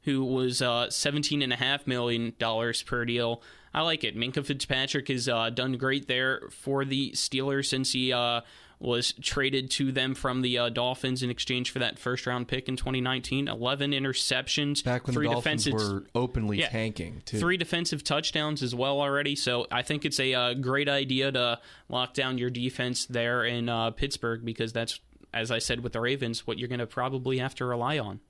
[0.02, 3.42] who was uh, 17.5 million dollars per deal.
[3.72, 4.16] I like it.
[4.16, 8.40] Minkah Fitzpatrick has uh, done great there for the Steelers since he uh,
[8.78, 12.68] was traded to them from the uh, Dolphins in exchange for that first round pick
[12.68, 13.48] in 2019.
[13.48, 16.68] 11 interceptions, Back when three the Dolphins defensive were openly Yeah.
[16.68, 17.38] tanking, too.
[17.38, 19.34] Three defensive touchdowns as well already.
[19.34, 21.58] So I think it's a uh, great idea to
[21.88, 25.00] lock down your defense there in uh, Pittsburgh because that's,
[25.32, 28.20] as I said with the Ravens, what you're going to probably have to rely on.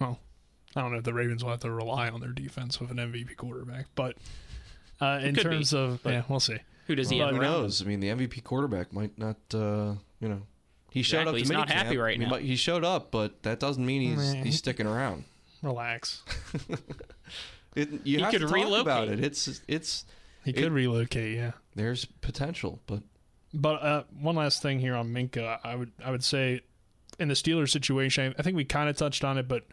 [0.00, 0.18] Well,
[0.74, 2.96] I don't know if the Ravens will have to rely on their defense with an
[2.96, 4.16] MVP quarterback, but
[5.00, 6.56] uh, in could be, terms of yeah, we'll see.
[6.90, 7.60] Who does he Well, have who around him?
[7.62, 7.82] knows?
[7.82, 9.36] I mean, the MVP quarterback might not.
[9.54, 10.42] Uh, you know,
[10.90, 11.30] he showed Exactly.
[11.32, 11.38] up.
[11.38, 11.72] He's to not minicamp.
[11.72, 12.36] happy right I mean, now.
[12.36, 14.42] He showed up, but that doesn't mean he's Meh.
[14.44, 15.24] he's sticking around.
[15.62, 16.22] Relax.
[17.76, 19.22] It, you He have could to talk about it.
[19.22, 20.04] It's it's
[20.44, 21.52] He It- could relocate, yeah.
[21.76, 23.02] there's potential, but
[23.54, 26.62] But uh, one last thing here on Minkah, I would I would say
[27.20, 29.66] in the Steelers situation, I think we kind of touched on it, but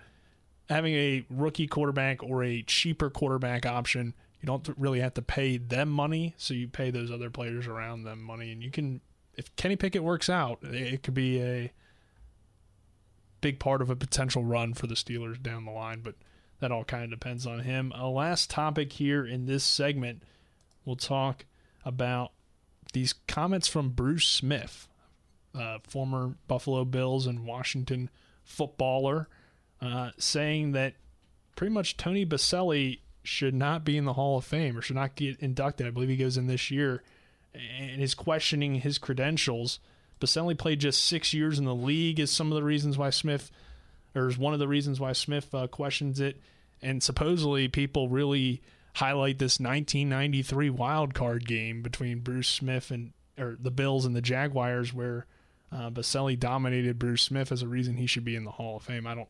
[0.69, 5.58] having a rookie quarterback or a cheaper quarterback option, you don't really have to pay
[5.58, 9.02] them money, so you pay those other players around them money, and you can
[9.38, 11.71] if Kenny Pickett works out, it could be a
[13.39, 16.15] big part of a potential run for the Steelers down the line, but
[16.60, 17.93] that all kind of depends on him.
[17.95, 20.23] A last topic here in this segment,
[20.84, 21.45] we'll talk
[21.86, 22.32] about
[22.93, 24.88] these comments from Bruce Smith,
[25.54, 28.10] uh, former Buffalo Bills and Washington
[28.43, 29.28] footballer,
[29.82, 30.95] uh, saying that
[31.56, 35.15] pretty much Tony Boselli should not be in the Hall of Fame or should not
[35.15, 35.85] get inducted.
[35.85, 37.03] I believe he goes in this year
[37.53, 39.79] and is questioning his credentials.
[40.21, 43.51] Boselli played just six years in the league, is some of the reasons why Smith,
[44.15, 46.41] or is one of the reasons why Smith uh, questions it.
[46.81, 48.61] And supposedly, people really
[48.95, 54.21] highlight this 1993 wild card game between Bruce Smith and or the Bills and the
[54.21, 55.25] Jaguars, where
[55.71, 58.83] uh, Boselli dominated Bruce Smith as a reason he should be in the Hall of
[58.83, 59.05] Fame.
[59.05, 59.29] I don't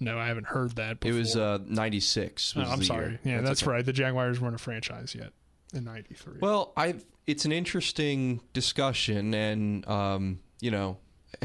[0.00, 0.18] know.
[0.18, 1.00] I haven't heard that.
[1.00, 1.16] Before.
[1.16, 2.54] it was uh, 96.
[2.56, 3.10] Oh, I'm sorry.
[3.10, 3.20] year.
[3.24, 3.70] Yeah, that's, okay.
[3.70, 3.84] right.
[3.84, 5.32] The Jaguars weren't a franchise yet
[5.74, 6.38] in '93.
[6.40, 10.98] Well, I it's an interesting discussion, and um, you know,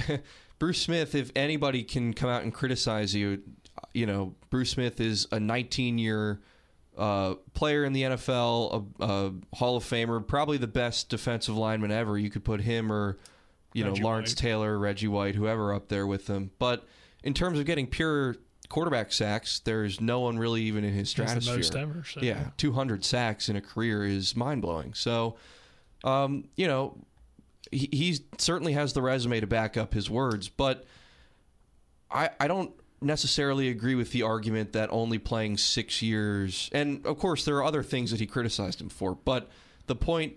[0.59, 1.15] Bruce Smith.
[1.15, 3.41] If anybody can come out and criticize you,
[3.93, 6.41] you know, Bruce Smith is a 19 year
[6.97, 11.91] uh, player in the NFL, a, a Hall of Famer, probably the best defensive lineman
[11.91, 12.17] ever.
[12.17, 13.17] You could put him or
[13.73, 14.37] you Reggie know Lawrence White.
[14.37, 16.51] Taylor, Reggie White, whoever up there with him.
[16.57, 16.85] But
[17.23, 18.35] in terms of getting pure
[18.69, 21.55] quarterback sacks, there's no one really even in his He's the stratosphere.
[21.55, 22.49] most ever, so, yeah, yeah.
[22.57, 24.93] 200 sacks in a career is mind blowing.
[24.93, 25.37] So,
[26.03, 26.97] um, you know,
[27.71, 30.85] he, he certainly has the resume to back up his words, but
[32.11, 37.19] I, I don't necessarily agree with the argument that only playing six years, and of
[37.19, 39.49] course, there are other things that he criticized him for, but
[39.87, 40.33] the point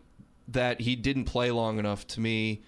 [0.48, 2.62] that he didn't play long enough to me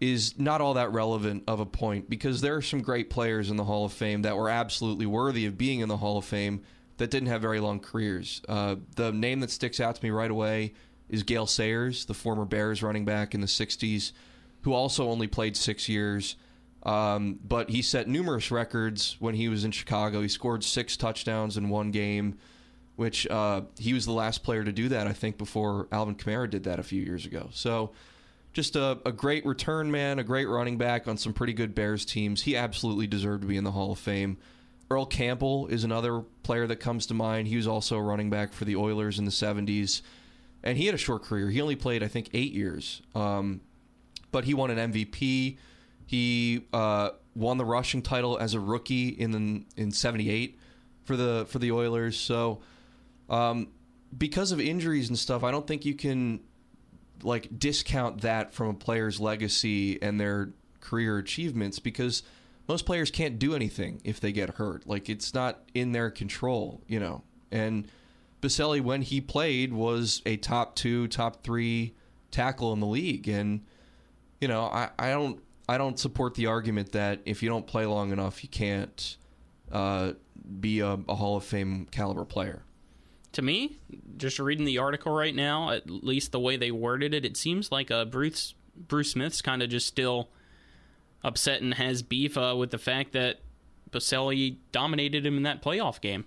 [0.00, 3.56] is not all that relevant of a point because there are some great players in
[3.56, 6.62] the Hall of Fame that were absolutely worthy of being in the Hall of Fame
[6.98, 8.42] that didn't have very long careers.
[8.48, 10.74] Uh, the name that sticks out to me right away
[11.08, 14.12] is Gale Sayers, the former Bears running back in the 60s,
[14.62, 16.36] who also only played six years.
[16.82, 20.20] Um, but he set numerous records when he was in Chicago.
[20.20, 22.38] He scored six touchdowns in one game,
[22.96, 26.48] which uh, he was the last player to do that, I think, before Alvin Kamara
[26.48, 27.48] did that a few years ago.
[27.52, 27.92] So
[28.56, 32.06] just a, a great return man, a great running back on some pretty good Bears
[32.06, 32.40] teams.
[32.40, 34.38] He absolutely deserved to be in the Hall of Fame.
[34.90, 37.48] Earl Campbell is another player that comes to mind.
[37.48, 40.00] He was also a running back for the Oilers in the 70s.
[40.62, 41.50] And he had a short career.
[41.50, 43.02] He only played, I think, eight years.
[43.14, 43.60] Um,
[44.32, 45.58] but he won an MVP.
[46.06, 50.58] He uh, won the rushing title as a rookie in in '78
[51.04, 52.18] for the for the Oilers.
[52.18, 52.62] So,
[53.28, 53.68] um,
[54.16, 56.40] because of injuries and stuff, I don't think you can
[57.22, 60.50] like discount that from a player's legacy and their
[60.80, 62.22] career achievements because
[62.68, 64.86] most players can't do anything if they get hurt.
[64.86, 67.22] Like it's not in their control, you know.
[67.50, 67.88] And
[68.42, 71.94] Boselli, when he played, was a top two, top three
[72.30, 73.62] tackle in the league, and
[74.40, 77.86] you know, I, I don't I don't support the argument that if you don't play
[77.86, 79.16] long enough, you can't
[79.72, 80.12] uh,
[80.60, 82.62] be a, a Hall of Fame caliber player.
[83.36, 83.76] To me,
[84.16, 87.70] just reading the article right now, at least the way they worded it, it seems
[87.70, 90.30] like uh, Bruce Bruce Smith's kind of just still
[91.22, 93.40] upset and has beef uh, with the fact that
[93.90, 96.24] Boselli dominated him in that playoff game.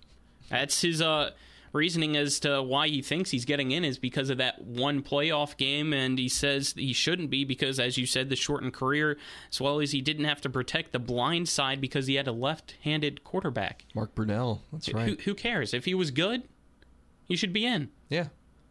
[0.51, 1.31] That's his uh,
[1.73, 5.57] reasoning as to why he thinks he's getting in is because of that one playoff
[5.57, 9.17] game, and he says he shouldn't be because, as you said, the shortened career,
[9.51, 12.31] as well as he didn't have to protect the blind side because he had a
[12.31, 13.85] left-handed quarterback.
[13.95, 15.09] Mark Brunell, that's right.
[15.09, 16.43] Who, who cares if he was good?
[17.29, 17.89] He should be in.
[18.09, 18.27] Yeah.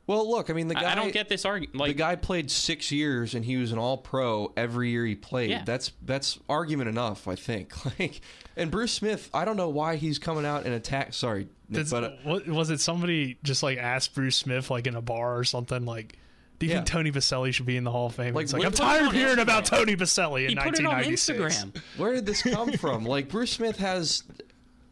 [0.07, 0.91] Well, look, I mean, the guy.
[0.91, 1.77] I don't get this argument.
[1.77, 5.15] Like, the guy played six years and he was an All Pro every year he
[5.15, 5.51] played.
[5.51, 5.63] Yeah.
[5.65, 7.73] That's that's argument enough, I think.
[7.99, 8.21] Like,
[8.57, 11.15] and Bruce Smith, I don't know why he's coming out and attack.
[11.15, 14.87] Sorry, Nick, Does- but uh, what, was it somebody just like asked Bruce Smith like
[14.87, 16.19] in a bar or something like?
[16.59, 16.79] Do you Yeah.
[16.79, 18.35] think Tony Boselli should be in the Hall of Fame?
[18.35, 20.95] Like, it's like I'm tired of hearing about Tony Boselli in he put it on
[20.97, 21.39] 1996.
[21.39, 21.83] Instagram.
[21.99, 23.05] where did this come from?
[23.05, 24.25] Like, Bruce Smith has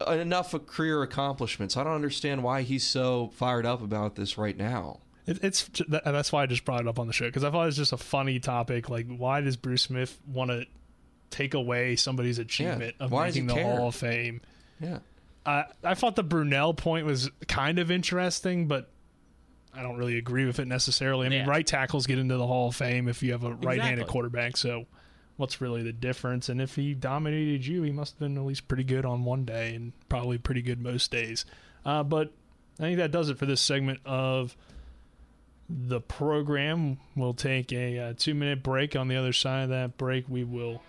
[0.05, 1.75] enough of career accomplishments.
[1.77, 4.99] I don't understand why he's so fired up about this right now.
[5.25, 7.63] It, it's that's why I just brought it up on the show because I thought
[7.63, 8.89] it was just a funny topic.
[8.89, 10.65] Like, why does Bruce Smith want to
[11.29, 13.63] take away somebody's achievement of Why making the care?
[13.63, 14.41] Hall of Fame?
[14.79, 14.99] Yeah.
[15.45, 18.89] I I thought the Brunell point was kind of interesting, but
[19.73, 21.25] I don't really agree with it necessarily.
[21.25, 21.49] I mean, Yeah.
[21.49, 24.11] right tackles get into the Hall of Fame if you have a right-handed Exactly.
[24.11, 24.57] quarterback.
[24.57, 24.85] So,
[25.37, 26.49] what's really the difference?
[26.49, 29.45] And if he dominated you, he must have been at least pretty good on one
[29.45, 31.45] day and probably pretty good most days.
[31.85, 32.33] Uh, but
[32.79, 34.57] I think that does it for this segment of
[35.69, 36.97] the program.
[37.15, 38.95] We'll take a uh, two-minute break.
[38.95, 40.81] On the other side of that break, we will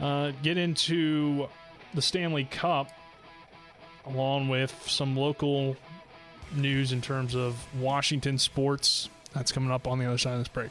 [0.00, 1.48] uh, get into
[1.94, 2.90] the Stanley Cup,
[4.06, 5.76] along with some local
[6.54, 9.08] news in terms of Washington sports.
[9.34, 10.70] That's coming up on the other side of this break.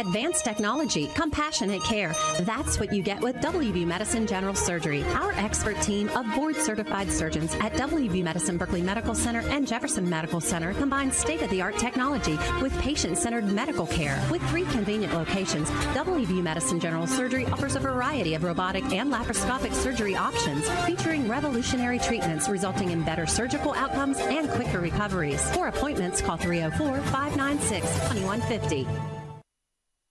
[0.00, 2.14] Advanced technology, compassionate care.
[2.40, 5.02] That's what you get with WV Medicine General Surgery.
[5.04, 10.08] Our expert team of board certified surgeons at WV Medicine Berkeley Medical Center and Jefferson
[10.08, 14.18] Medical Center combine state of the art technology with patient centered medical care.
[14.30, 19.74] With three convenient locations, WV Medicine General Surgery offers a variety of robotic and laparoscopic
[19.74, 25.50] surgery options featuring revolutionary treatments resulting in better surgical outcomes and quicker recoveries.
[25.50, 29.19] For appointments, call 304 596 2150.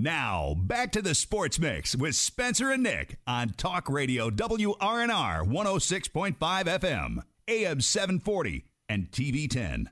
[0.00, 6.36] Now, back to the Sports Mix with Spencer and Nick on Talk Radio WRNR 106.5
[6.38, 9.90] FM, AM 740, and TV 10.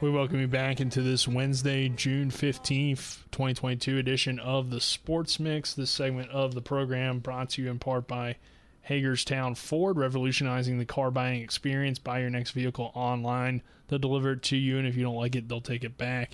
[0.00, 5.74] We welcome you back into this Wednesday, June 15th, 2022 edition of the Sports Mix.
[5.74, 8.36] This segment of the program brought to you in part by
[8.82, 11.98] Hagerstown Ford, revolutionizing the car buying experience.
[11.98, 13.62] Buy your next vehicle online.
[13.88, 16.32] They'll deliver it to you, and if you don't like it, they'll take it back.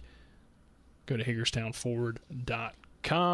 [1.07, 2.73] Go to HagerstownFord.com.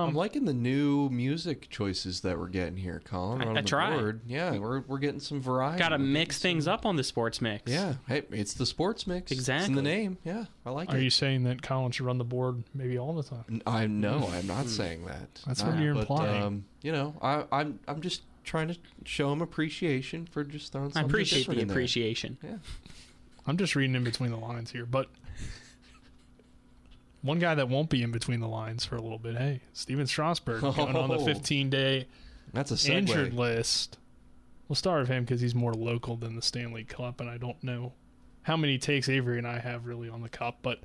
[0.09, 3.43] I'm liking the new music choices that we're getting here, Colin.
[3.43, 3.97] I- on I the try.
[3.97, 4.21] board.
[4.27, 5.79] Yeah, we're, we're getting some variety.
[5.79, 7.71] Got to mix things up on the sports mix.
[7.73, 9.33] Yeah, hey, it's the sports mix.
[9.33, 9.75] It's in Exactly.
[9.75, 10.19] the name.
[10.25, 10.99] Yeah, I like Are it.
[10.99, 13.62] Are you saying that Colin should run the board maybe all the time?
[13.67, 15.41] I no, I'm not saying that.
[15.47, 16.43] That's No, what you're but, implying.
[16.43, 20.88] Um, you know, I, I'm I'm just trying to show him appreciation for just throwing.
[20.88, 21.74] I Something appreciate different the in there.
[21.76, 22.38] appreciation.
[22.42, 22.57] Yeah.
[23.47, 25.09] I'm just reading in between the lines here, but
[27.22, 29.36] one guy that won't be in between the lines for a little bit.
[29.36, 31.24] Hey, Stephen Strasburg going on the Oh.
[31.24, 32.07] 15 day
[32.53, 32.90] That's a segue.
[32.95, 33.99] injured list.
[34.68, 37.62] We'll start with him because he's more local than the Stanley Cup, and I don't
[37.62, 37.92] know
[38.42, 40.59] how many takes Avery and I have really on the cup.
[40.62, 40.80] But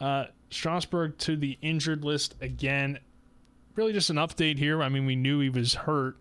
[0.00, 2.98] uh, Strasburg to the injured list again.
[3.74, 4.82] Really, just an update here.
[4.82, 6.16] I mean, we knew he was hurt.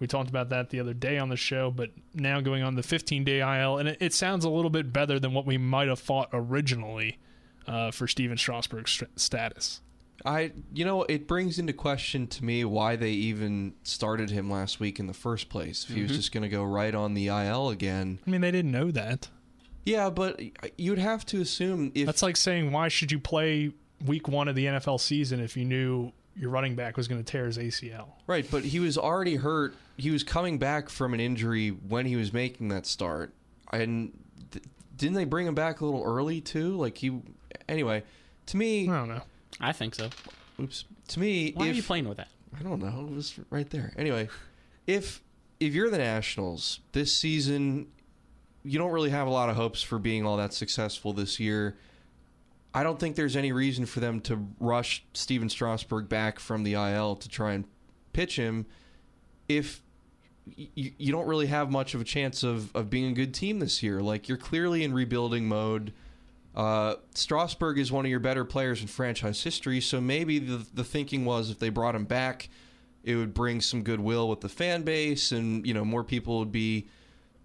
[0.00, 2.82] We talked about that the other day on the show, but now going on the
[2.82, 5.88] 15 day IL, and it, it sounds a little bit better than what we might
[5.88, 7.18] have thought originally
[7.66, 9.80] uh, for Stephen Strasburg's st- status.
[10.24, 14.80] I, you know, it brings into question to me why they even started him last
[14.80, 15.86] week in the first place.
[15.88, 16.16] If he was Mhm.
[16.16, 18.18] just going to go right on the IL again.
[18.26, 19.28] I mean, they didn't know that.
[19.84, 20.40] Yeah, but
[20.78, 23.72] you'd have to assume if That's like saying, why should you play
[24.04, 27.30] week one of the NFL season if you knew your running back was going to
[27.30, 28.08] tear his ACL?
[28.26, 29.74] Right, but he was already hurt.
[29.96, 33.32] He was coming back from an injury when he was making that start.
[33.72, 34.12] And
[34.50, 34.64] th-
[34.96, 36.76] didn't they bring him back a little early too?
[36.76, 37.20] Like he
[37.68, 38.02] anyway,
[38.46, 39.22] to me I don't know.
[39.60, 40.10] I think so.
[40.60, 40.84] Oops.
[41.08, 42.28] To me, Why if, are you playing with that?
[42.58, 43.08] I don't know.
[43.10, 43.92] It was right there.
[43.96, 44.28] Anyway,
[44.86, 45.22] if
[45.60, 47.88] if you're the Nationals this season,
[48.64, 51.76] you don't really have a lot of hopes for being all that successful this year.
[52.74, 56.74] I don't think there's any reason for them to rush Stephen Strasburg back from the
[56.74, 57.64] IL to try and
[58.12, 58.66] pitch him
[59.48, 59.80] if
[60.56, 63.60] you, you don't really have much of a chance of, of being a good team
[63.60, 64.00] this year.
[64.00, 65.92] Like you're clearly in rebuilding mode.
[66.54, 70.84] Uh, Strasburg is one of your better players in franchise history, so maybe the the
[70.84, 72.48] thinking was if they brought him back,
[73.02, 76.52] it would bring some goodwill with the fan base, and you know more people would
[76.52, 76.86] be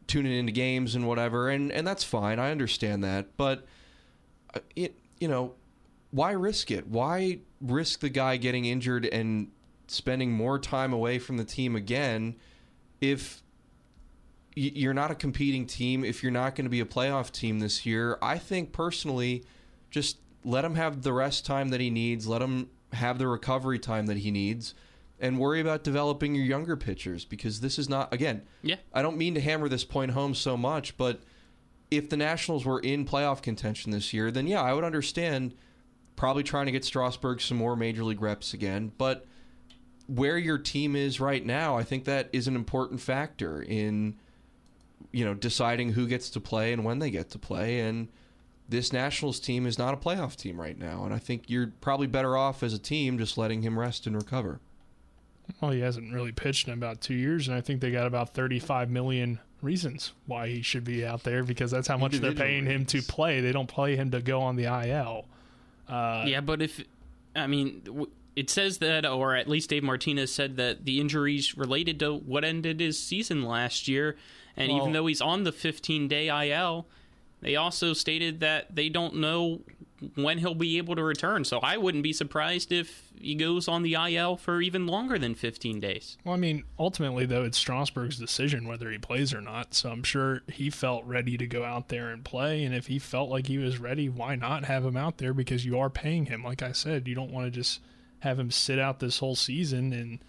[0.05, 2.38] tuning into games and whatever, and and that's fine.
[2.38, 3.65] I understand that, but
[4.53, 5.53] uh, it you know
[6.11, 6.88] why risk it?
[6.88, 9.51] Why risk the guy getting injured and
[9.88, 12.36] spending more time away from the team again
[13.01, 13.43] if
[14.55, 17.86] you're not a competing team, if you're not going to be a playoff team this
[17.86, 19.45] year, I think personally,
[19.89, 23.80] just let him have the rest time that he needs, let him have the recovery
[23.80, 24.74] time that he needs,
[25.20, 28.78] and worry about developing your younger pitchers because this is not, again, Yeah.
[28.93, 31.22] I don't mean to hammer this point home so much, but
[31.92, 35.56] if the Nationals were in playoff contention this year, then yeah, I would understand
[36.16, 39.26] probably trying to get Strasburg some more major league reps again, but
[40.08, 44.16] where your team is right now, I think that is an important factor in
[45.12, 47.80] you know deciding who gets to play and when they get to play.
[47.80, 48.10] And
[48.68, 51.04] this Nationals team is not a playoff team right now.
[51.04, 54.16] And I think you're probably better off as a team just letting him rest and
[54.16, 54.60] recover.
[55.60, 58.36] Well, he hasn't really pitched in about two years, and I think they got about
[58.36, 62.47] 35 million reasons why he should be out there because that's how much they're Individual
[62.47, 63.41] paying him to play.
[63.41, 65.26] They don't play him to go on the IL.
[65.88, 66.84] Uh, yeah, but if
[67.36, 71.99] I mean, it says that, or at least Dave Martinez said that the injuries related
[71.99, 74.18] to what ended his season last year,
[74.55, 76.88] and Well- even though he's on the 15 day IL,
[77.41, 79.62] they also stated that they don't know
[80.16, 81.43] when he'll be able to return.
[81.43, 85.36] So I wouldn't be surprised if he goes on the IL for even longer than
[85.36, 86.18] 15 days.
[86.24, 89.74] Well, I mean, ultimately, though, it's Strasburg's decision whether he plays or not.
[89.74, 92.64] So I'm sure he felt ready to go out there and play.
[92.64, 95.34] And if he felt like he was ready, why not have him out there?
[95.34, 96.43] Because you are paying him.
[96.43, 97.82] Like I said, you don't want to just
[98.20, 100.20] have him sit out this whole season and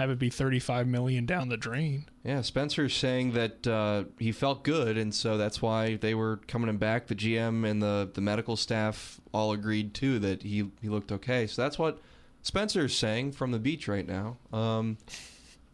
[0.00, 2.06] have it be 35 million down the drain.
[2.24, 6.70] Yeah, Spencer's saying that uh, he felt good, and so that's why they were coming
[6.70, 7.06] him back.
[7.06, 11.46] The GM and the, the medical staff all agreed too that he, he looked okay.
[11.46, 12.00] So that's what
[12.40, 14.38] Spencer's saying from the beach right now.
[14.54, 14.96] Um,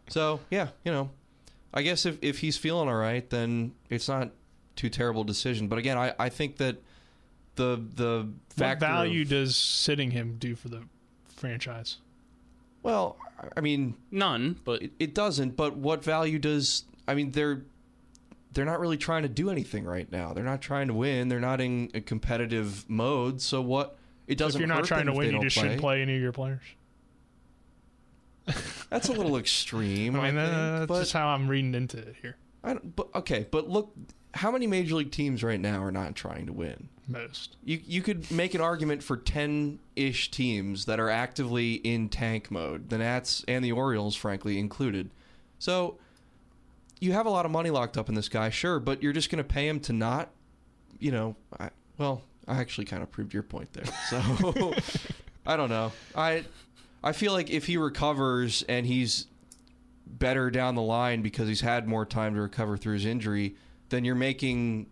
[0.09, 1.11] so yeah, you know,
[1.73, 4.31] I guess if, if he's feeling all right, then it's not
[4.75, 5.69] too terrible decision.
[5.69, 6.83] But again, I, I think that
[7.55, 10.83] the the What factor of- value does sitting him do for the
[11.29, 11.99] franchise?
[12.83, 13.17] Well,
[13.57, 15.57] I mean, none, but it, it doesn't.
[15.57, 16.85] But what value does?
[17.07, 17.63] I mean, they're
[18.53, 20.33] they're not really trying to do anything right now.
[20.33, 21.29] They're not trying to win.
[21.29, 23.41] They're not in a competitive mode.
[23.43, 23.99] So what?
[24.27, 24.59] It doesn't.
[24.59, 26.33] if you're not hurt trying to win, you don't just shouldn't play any of your
[26.33, 26.63] players.
[28.91, 30.17] That's a little extreme.
[30.17, 32.37] I mean, I uh, think, that's but- just how I'm reading into it here.
[32.65, 33.93] I don't, but okay, but look,
[34.35, 36.89] how many major league teams right now are not trying to win?
[37.09, 37.57] Most.
[37.65, 42.51] You you could make an argument for ten ish teams that are actively in tank
[42.51, 45.11] mode, the Nats and the Orioles, frankly included.
[45.59, 45.99] So
[47.01, 49.31] you have a lot of money locked up in this guy, sure, but you're just
[49.31, 50.31] going to pay him to not,
[50.99, 53.85] you know, I, well, I actually kind of proved your point there.
[54.11, 54.75] So
[55.47, 55.93] I don't know.
[56.15, 56.45] I
[57.05, 59.27] I feel like if he recovers and he's
[60.07, 63.57] better down the line because he's had more time to recover through his injury,
[63.89, 64.87] then you're making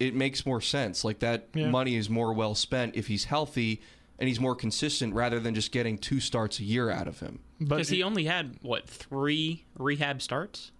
[0.00, 1.04] it makes more sense.
[1.04, 1.68] Like that Yeah.
[1.70, 3.80] money is more well spent if he's healthy
[4.18, 7.38] and he's more consistent rather than just getting two starts a year out of him.
[7.60, 10.72] Because he only had what three rehab starts.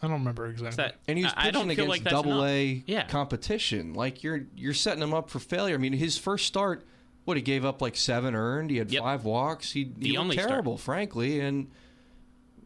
[0.00, 0.76] I don't remember exactly.
[0.76, 3.06] That, and he was I- I pitching don't against like double A Yeah.
[3.06, 3.94] competition.
[3.94, 5.74] Like you're you're setting him up for failure.
[5.74, 6.84] I mean, his first start,
[7.24, 8.70] what he gave up like seven earned.
[8.70, 9.72] He had five walks.
[9.72, 10.48] He, he The looked only start.
[10.48, 11.40] terrible, frankly.
[11.40, 11.68] And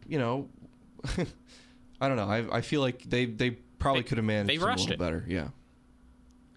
[0.07, 0.49] you know,
[2.01, 2.29] I don't know.
[2.29, 4.99] I I feel like they they probably could have managed they him a little it.
[4.99, 5.25] better.
[5.27, 5.49] Yeah.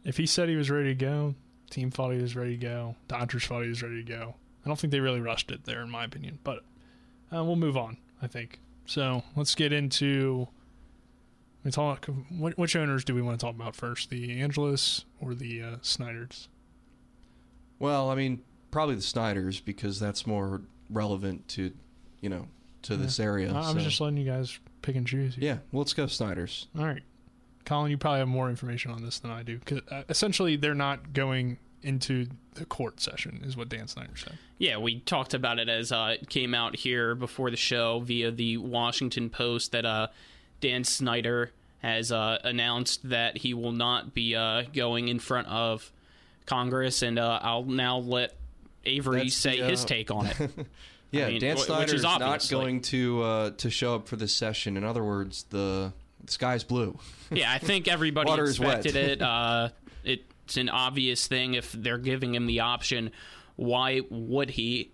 [0.04, 1.34] If he said he was ready to go,
[1.70, 2.96] team thought he was ready to go.
[3.08, 4.34] Dodgers thought he was ready to go.
[4.64, 6.38] I don't think they really rushed it there, in my opinion.
[6.44, 6.64] But
[7.34, 7.96] uh, we'll move on.
[8.22, 9.22] I think so.
[9.36, 10.48] Let's get into.
[11.64, 12.06] We talk.
[12.38, 14.10] Which owners do we want to talk about first?
[14.10, 16.48] The Angelos or the uh, Snyders?
[17.78, 21.72] Well, I mean, probably the Snyders because that's more relevant to,
[22.20, 22.48] you know,
[22.82, 23.52] to this area.
[23.52, 25.36] I, I was so- just letting you guys pick and choose.
[25.36, 25.58] yeah.
[25.72, 26.66] Well, let's go Snyders.
[26.78, 27.02] All right,
[27.64, 29.58] Colin, you probably have more information on this than I do.
[29.58, 34.38] Because uh, essentially, they're not going into the court session, is what Dan Snyder said.
[34.58, 38.30] Yeah, we talked about it as uh, it came out here before the show via
[38.30, 40.08] the Washington Post that uh,
[40.60, 45.90] Dan Snyder has uh, announced that he will not be uh, going in front of
[46.44, 48.36] Congress, and uh, I'll now let
[48.84, 50.36] Avery That's say the, his take on it.
[51.10, 54.16] Yeah, I mean, Dan Snyder is not obviously- going to uh, to show up for
[54.16, 54.76] this session.
[54.76, 55.92] In other words, the,
[56.24, 56.98] the sky's blue.
[57.30, 58.86] yeah, I think everybody Water is wet.
[58.86, 59.22] expected it.
[59.30, 59.68] Uh,
[60.04, 63.12] it's an obvious thing if they're giving him the option.
[63.54, 64.90] Why would he?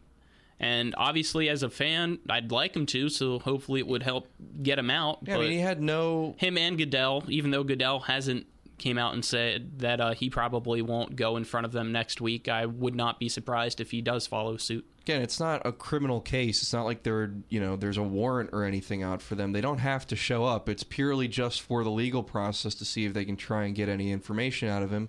[0.61, 3.09] And obviously, as a fan, I'd like him to.
[3.09, 4.29] So hopefully, it would help
[4.63, 5.21] get him out.
[5.23, 7.25] Yeah, I mean, he had no him and Goodell.
[7.29, 8.47] Even though Goodell hasn't
[8.79, 12.21] came out and said that uh, he probably won't go in front of them next
[12.21, 14.87] week, I would not be surprised if he does follow suit.
[15.03, 16.63] Again, it's not a criminal case.
[16.63, 19.53] It's not like there, you know, there's a warrant or anything out for them.
[19.53, 20.69] They don't have to show up.
[20.69, 23.89] It's purely just for the legal process to see if they can try and get
[23.89, 25.09] any information out of him.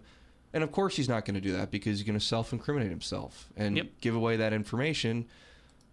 [0.53, 3.49] And of course, he's not going to do that because he's going to self-incriminate himself
[3.57, 3.87] and Yep.
[4.01, 5.25] give away that information,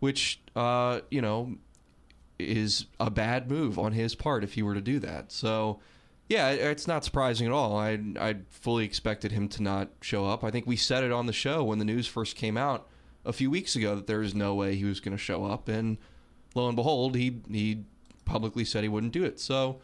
[0.00, 1.56] which, uh, you know,
[2.38, 5.32] is a bad move on his part if he were to do that.
[5.32, 5.80] So,
[6.28, 7.76] yeah, it's not surprising at all.
[7.76, 10.42] I I fully expected him to not show up.
[10.44, 12.88] I think we said it on the show when the news first came out
[13.24, 15.68] a few weeks ago that there was no way he was going to show up,
[15.68, 15.98] and
[16.54, 17.84] lo and behold, he he
[18.24, 19.38] publicly said he wouldn't do it.
[19.38, 19.80] So,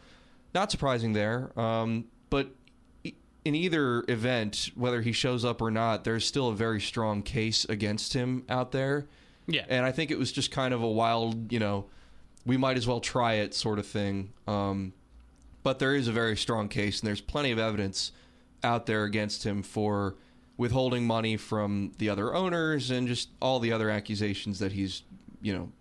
[0.53, 1.57] not surprising there.
[1.59, 2.55] Um, but
[3.43, 7.65] in either event, whether he shows up or not, there's still a very strong case
[7.65, 9.07] against him out there.
[9.47, 9.65] Yeah.
[9.67, 11.85] And I think it was just kind of a wild, you know,
[12.45, 14.33] we might as well try it sort of thing.
[14.47, 14.93] Um,
[15.63, 18.11] but there is a very strong case, and there's plenty of evidence
[18.63, 20.15] out there against him for
[20.57, 25.01] withholding money from the other owners and just all the other accusations that he's,
[25.41, 25.71] you know,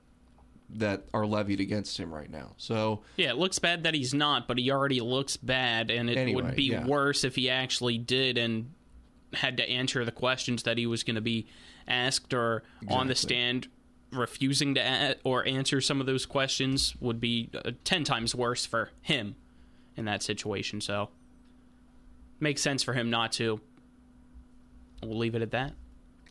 [0.73, 2.53] that are levied against him right now.
[2.57, 6.17] So, Yeah, it looks bad that he's not, but he already looks bad, and it
[6.17, 6.87] Anyway, would be yeah.
[6.87, 8.71] worse if he actually did and
[9.35, 11.47] had to answer the questions that he was going to be
[11.87, 13.69] asked or on the stand
[14.13, 18.65] refusing to a- or answer some of those questions would be uh, 10 times worse
[18.67, 19.37] for him
[19.97, 21.09] in that situation so
[22.39, 23.61] makes sense for him not to
[25.03, 25.73] we'll leave it at that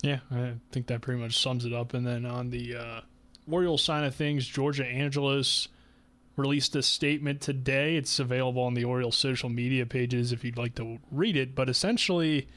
[0.01, 1.93] Yeah, I think that pretty much sums it up.
[1.93, 3.01] And then on the uh,
[3.49, 5.67] Orioles side of things, Georgia Angelos
[6.37, 7.97] released a statement today.
[7.97, 11.53] It's available on the Orioles social media pages if you'd like to read it.
[11.53, 12.47] But essentially,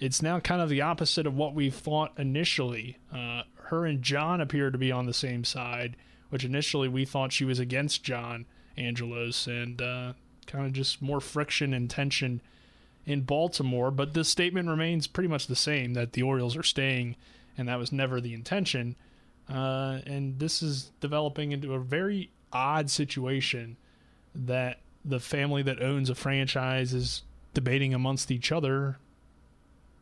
[0.00, 2.98] it's now kind of the opposite of what we thought initially.
[3.12, 5.96] Uh, her and John appear to be on the same side,
[6.30, 8.46] which initially we thought she was against John
[8.78, 10.12] Angelos, and uh,
[10.46, 12.40] kind of just more friction and tension
[13.06, 13.90] in Baltimore.
[13.90, 17.16] But the statement remains pretty much the same that the Orioles are staying,
[17.56, 18.96] and that was never the intention.
[19.48, 23.76] Uh, and this is developing into a very odd situation
[24.34, 27.22] that the family that owns a franchise is
[27.54, 28.98] debating amongst each other.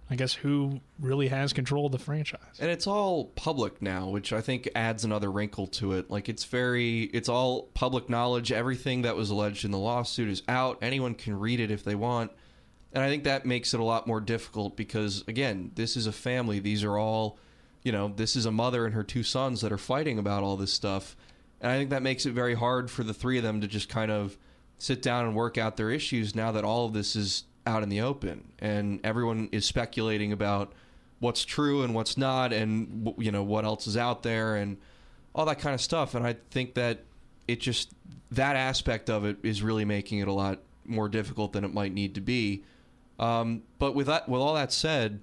[0.09, 2.41] I guess who really has control of the franchise.
[2.61, 6.11] and it's all public now, which I think adds another wrinkle to it.
[6.11, 8.53] Like it's very, it's all public knowledge.
[8.53, 10.79] Everything that was alleged in the lawsuit is out.
[10.81, 12.31] Anyone can read it if they want.
[12.93, 16.13] And I think that makes it a lot more difficult because, again, this is a
[16.13, 16.61] family.
[16.61, 17.39] These are all,
[17.83, 20.57] you know, this is a mother and her two sons that are fighting about all
[20.57, 21.17] this stuff.
[21.61, 23.89] And I think that makes it very hard for the three of them to just
[23.89, 24.39] kind of
[24.79, 27.89] sit down and work out their issues now that all of this is out in
[27.89, 30.73] the open and everyone is speculating about
[31.19, 34.77] what's true and what's not and you know what else is out there and
[35.35, 37.01] all that kind of stuff and I think that
[37.49, 37.93] it just
[38.31, 41.93] that aspect of it is really making it a lot more difficult than it might
[41.93, 42.65] need to be.
[43.19, 45.21] Um, but with that with all that said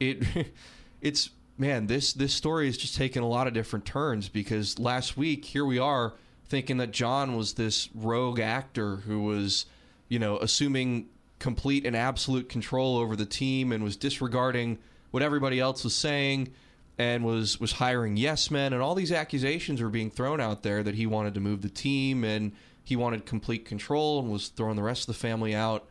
[0.00, 0.24] it
[1.00, 5.16] it's man this this story has just taken a lot of different turns because last
[5.16, 6.14] week here we are
[6.46, 9.66] thinking that John was this rogue actor who was
[10.08, 11.08] you know assuming
[11.38, 14.78] complete and absolute control over the team and was disregarding
[15.10, 16.52] what everybody else was saying
[16.98, 18.72] and was was hiring yes men.
[18.72, 21.68] And all these accusations were being thrown out there that he wanted to move the
[21.68, 25.86] team and he wanted complete control and was throwing the rest of the family out.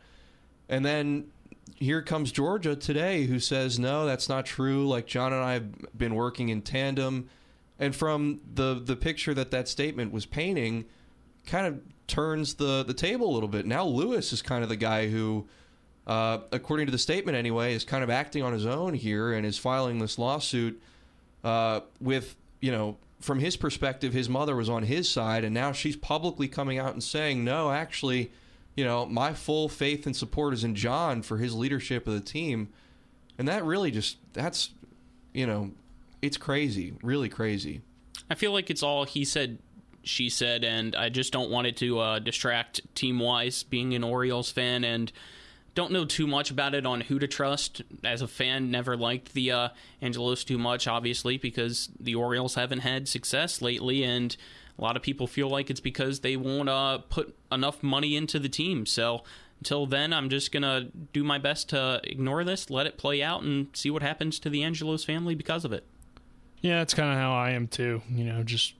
[0.68, 1.28] And then
[1.76, 4.86] here comes Georgia today who says no that's not true.
[4.86, 7.30] Like John and I have been working in tandem.
[7.78, 10.84] And from the the picture that that statement was painting
[11.48, 13.66] kind of turns the the table a little bit.
[13.66, 15.46] Now Louis is kind of the guy who,
[16.06, 19.44] uh, according to the statement anyway, is kind of acting on his own here and
[19.44, 20.80] is filing this lawsuit
[21.44, 25.72] uh, with you know from his perspective, his mother was on his side, and now
[25.72, 28.30] she's publicly coming out and saying, no, actually,
[28.76, 32.20] you know, my full faith and support is in John for his leadership of the
[32.20, 32.68] team,
[33.36, 34.70] and that really just that's
[35.32, 35.70] you know,
[36.22, 37.82] it's crazy, really crazy.
[38.30, 39.58] I feel like it's all he said,
[40.02, 44.04] she said, and I just don't want it to uh, distract team wise being an
[44.04, 45.12] Orioles fan and
[45.74, 47.82] don't know too much about it on who to trust.
[48.02, 49.68] As a fan, never liked the uh,
[50.02, 54.36] Angelos too much, obviously, because the Orioles haven't had success lately, and
[54.78, 58.38] a lot of people feel like it's because they won't uh, put enough money into
[58.38, 58.86] the team.
[58.86, 59.22] So
[59.60, 63.42] until then, I'm just gonna do my best to ignore this, let it play out,
[63.42, 65.84] and see what happens to the Angelos family because of it.
[66.60, 68.02] Yeah, that's kind of how I am too.
[68.10, 68.74] You know, just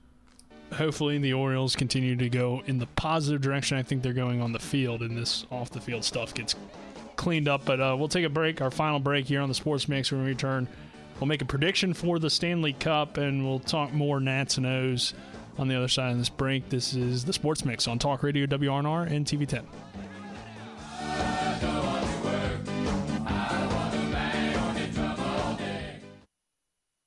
[0.73, 4.51] hopefully the Orioles continue to go in the positive direction I think they're going on
[4.51, 6.55] the field, and this off the field stuff gets
[7.15, 7.65] cleaned up.
[7.65, 10.11] But uh, we'll take a break, our final break here on the Sports Mix.
[10.11, 10.67] When we return,
[11.19, 15.13] we'll make a prediction for the Stanley Cup, and we'll talk more Nats and O's
[15.57, 16.69] on the other side of this break.
[16.69, 19.65] This is the Sports Mix on Talk Radio WRNR and TV10.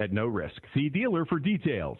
[0.00, 0.62] at no risk.
[0.74, 1.98] See dealer for details.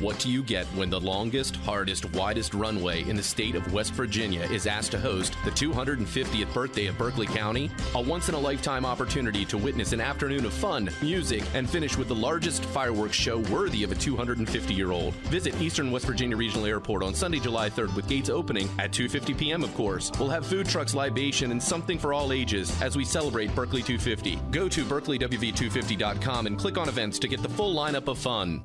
[0.00, 3.92] What do you get when the longest, hardest, widest runway in the state of West
[3.94, 7.70] Virginia is asked to host the 250th birthday of Berkeley County?
[7.94, 11.96] A once in a lifetime opportunity to witness an afternoon of fun, music, and finish
[11.96, 15.14] with the largest fireworks show worthy of a 250 year old.
[15.30, 19.38] Visit Eastern West Virginia Regional Airport on Sunday, July 3rd with gates opening at 2:50
[19.38, 19.64] p.m.
[19.64, 20.10] of course.
[20.18, 24.36] We'll have food trucks, libation, and something for all ages as we celebrate Berkeley 250.
[24.50, 28.62] Go to berkeleywv250.com and click on events to get the full lineup of fun.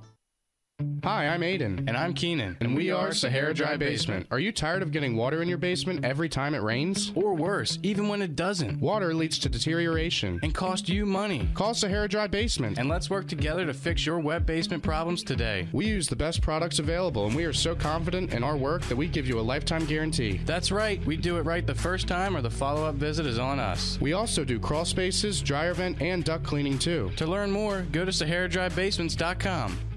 [1.03, 1.88] Hi, I'm Aiden.
[1.88, 2.55] And I'm Keenan.
[2.61, 4.27] And we are Sahara Dry Basement.
[4.32, 7.11] Are you tired of getting water in your basement every time it rains?
[7.15, 8.80] Or worse, even when it doesn't.
[8.80, 11.49] Water leads to deterioration and cost you money.
[11.53, 12.77] Call Sahara Dry Basement.
[12.77, 15.67] And let's work together to fix your wet basement problems today.
[15.73, 18.95] We use the best products available, and we are so confident in our work that
[18.95, 20.39] we give you a lifetime guarantee.
[20.45, 21.03] That's right.
[21.05, 23.97] We do it right the first time, or the follow up visit is on us.
[23.99, 27.11] We also do crawl spaces, dryer vent, and duct cleaning too.
[27.17, 29.89] To learn more, go to SaharaDryBasements.com.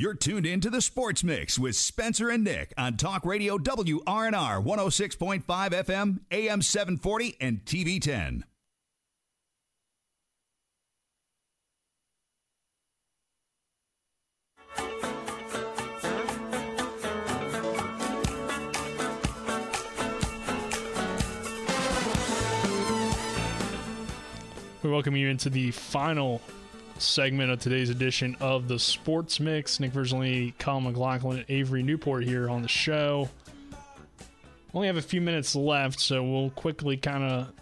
[0.00, 4.64] You're tuned in to the Sports Mix with Spencer and Nick on Talk Radio WRNR
[4.64, 8.44] 106.5 FM, AM 740, and TV 10.
[24.84, 26.40] We welcome you into the final
[26.98, 29.80] segment of today's edition of the Sports Mix.
[29.80, 33.28] Nick Verzolini, Colin McLaughlin, Avery Newport here on the show.
[34.74, 37.52] only have a few minutes left, so we'll quickly kind of,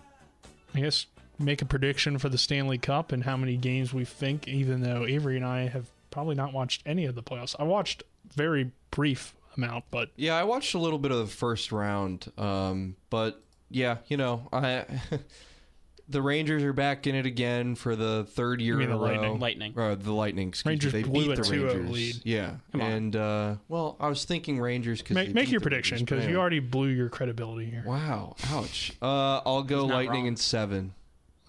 [0.75, 1.07] I guess,
[1.39, 4.49] make a prediction for the Stanley Cup and how many games we think.
[4.49, 8.03] Even though Avery and I have probably not watched any of the playoffs, I watched
[8.35, 12.97] very brief amount, but Yeah, I watched a little bit of the first round, um,
[13.11, 14.85] but yeah, you know, I
[16.09, 18.99] the Rangers are back in it again for the third year You mean in a
[18.99, 19.11] the row.
[19.11, 19.39] Lightning?
[19.41, 19.75] Lightning.
[19.79, 20.49] Uh, the Lightning.
[20.49, 21.03] Excuse Rangers me.
[21.03, 21.91] They blew beat a the 2-0 Rangers.
[21.91, 22.15] lead.
[22.25, 22.93] Yeah, Come on.
[22.93, 26.61] and uh, well, I was thinking Rangers because make, make your prediction because you already
[26.61, 27.83] blew your credibility here.
[27.87, 28.93] Wow, ouch.
[29.03, 30.27] Uh, I'll go He's not Lightning wrong.
[30.29, 30.95] in seven.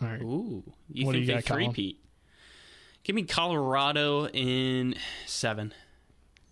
[0.02, 0.22] All right.
[0.22, 1.66] Ooh, you What do think you they got, Colin?
[1.74, 2.00] three-peat?
[3.04, 4.96] Give me Colorado in
[5.26, 5.74] seven.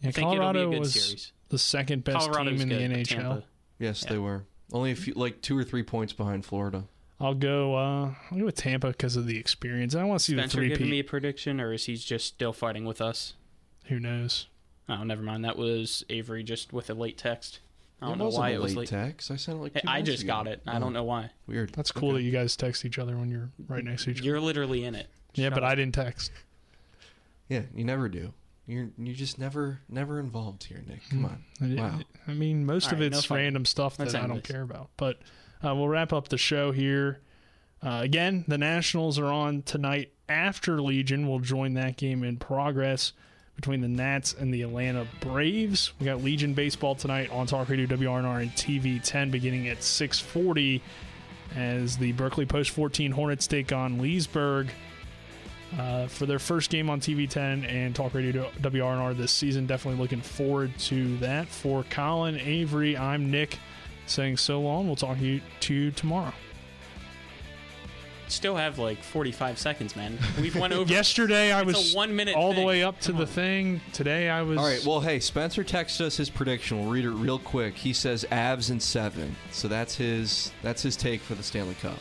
[0.01, 1.32] Yeah, I think Colorado it'll be a good was series.
[1.49, 3.08] the second best Colorado's team in good, the but NHL.
[3.08, 3.43] Tampa-
[3.80, 4.10] Yes, Yeah.
[4.14, 6.86] they were only a few, like two or three points behind Florida.
[7.20, 7.76] I'll go.
[7.76, 9.95] Uh, I'll go with Tampa because of the experience.
[9.95, 12.26] I want to see Spencer the three giving me a prediction, or is he just
[12.28, 13.34] still fighting with us?
[13.86, 14.47] Who knows?
[14.89, 15.45] Oh, never mind.
[15.45, 17.59] That was Avery just with a late text.
[18.01, 19.01] I don't It know why a it was late late.
[19.07, 19.32] text.
[19.32, 20.34] I sent it like two I just ago.
[20.34, 20.61] got it.
[20.68, 21.32] I Oh, don't know why.
[21.47, 21.72] Weird.
[21.74, 24.26] That's cool that you guys text each other when you're right next to each other.
[24.26, 25.07] You're literally in it.
[25.34, 25.70] Yeah, Shut but up.
[25.70, 26.32] I didn't text.
[27.47, 28.34] Yeah, you never do.
[28.68, 31.03] You're you're just never never involved here, Nick.
[31.09, 31.24] Hmm.
[31.24, 31.43] Come on.
[31.61, 31.99] I- Wow.
[32.28, 34.51] I mean, most All of right, it's no random stuff Let's that I don't this.
[34.51, 34.89] care about.
[34.97, 35.20] But
[35.66, 37.20] uh, we'll wrap up the show here.
[37.82, 41.28] Uh, again, the Nationals are on tonight after Legion.
[41.28, 43.13] We'll join that game in progress
[43.55, 45.93] between the Nats and the Atlanta Braves.
[45.99, 50.82] We got Legion baseball tonight on Talk Radio WRNR and TV 10 beginning at 640
[51.55, 54.70] as the Berkeley Post 14 Hornets take on Leesburg
[55.80, 59.66] uh, for their first game on TV 10 and Talk Radio WRNR this season.
[59.66, 61.47] Definitely looking forward to that.
[61.47, 63.57] For Colin Avery, I'm Nick
[64.06, 64.88] saying so long.
[64.88, 66.34] We'll talk to you, to you tomorrow.
[68.28, 70.18] Still have like 45 seconds, man.
[70.41, 70.91] We've went over.
[70.91, 73.82] Yesterday, I was one minute all the way up to the thing.
[73.93, 74.58] Today, I was.
[74.58, 74.84] All right.
[74.84, 76.80] Well, hey, Spencer texted us his prediction.
[76.80, 77.76] We'll read it real quick.
[77.76, 79.36] He says Avs in seven.
[79.51, 81.99] So that's his that's his take for the Stanley Cup.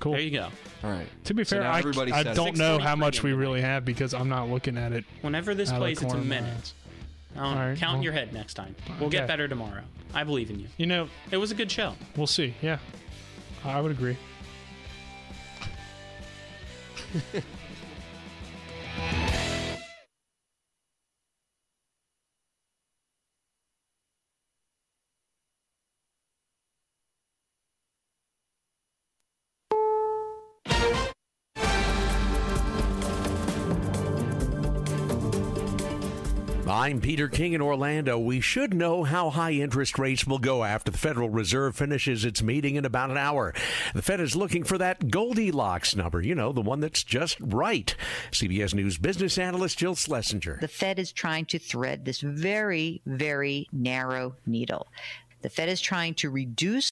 [0.00, 0.12] cool.
[0.12, 0.48] There you go.
[0.82, 1.06] All right.
[1.24, 4.12] To be So fair, now I, I don't know how much we really have because
[4.12, 5.06] I'm not looking at it.
[5.22, 6.74] Whenever this out of the plays, it's a corner of minute.
[7.36, 7.56] Eyes.
[7.56, 8.74] I don't- count in your head next time.
[8.98, 9.18] We'll Okay.
[9.18, 9.82] get better tomorrow.
[10.12, 10.68] I believe in you.
[10.76, 11.94] You know, It was a good show.
[12.16, 12.54] we'll see.
[12.62, 12.78] Yeah,
[13.64, 14.16] I would agree.
[36.84, 38.18] I'm Peter King in Orlando.
[38.18, 42.42] We should know how high interest rates will go after the Federal Reserve finishes its
[42.42, 43.54] meeting in about an hour.
[43.94, 47.96] The Fed is looking for that Goldilocks number, you know, the one that's just right.
[48.32, 50.58] CBS News business analyst Jill Schlesinger.
[50.60, 54.86] The Fed is trying to thread this very, very narrow needle.
[55.40, 56.90] The Fed is trying to reduce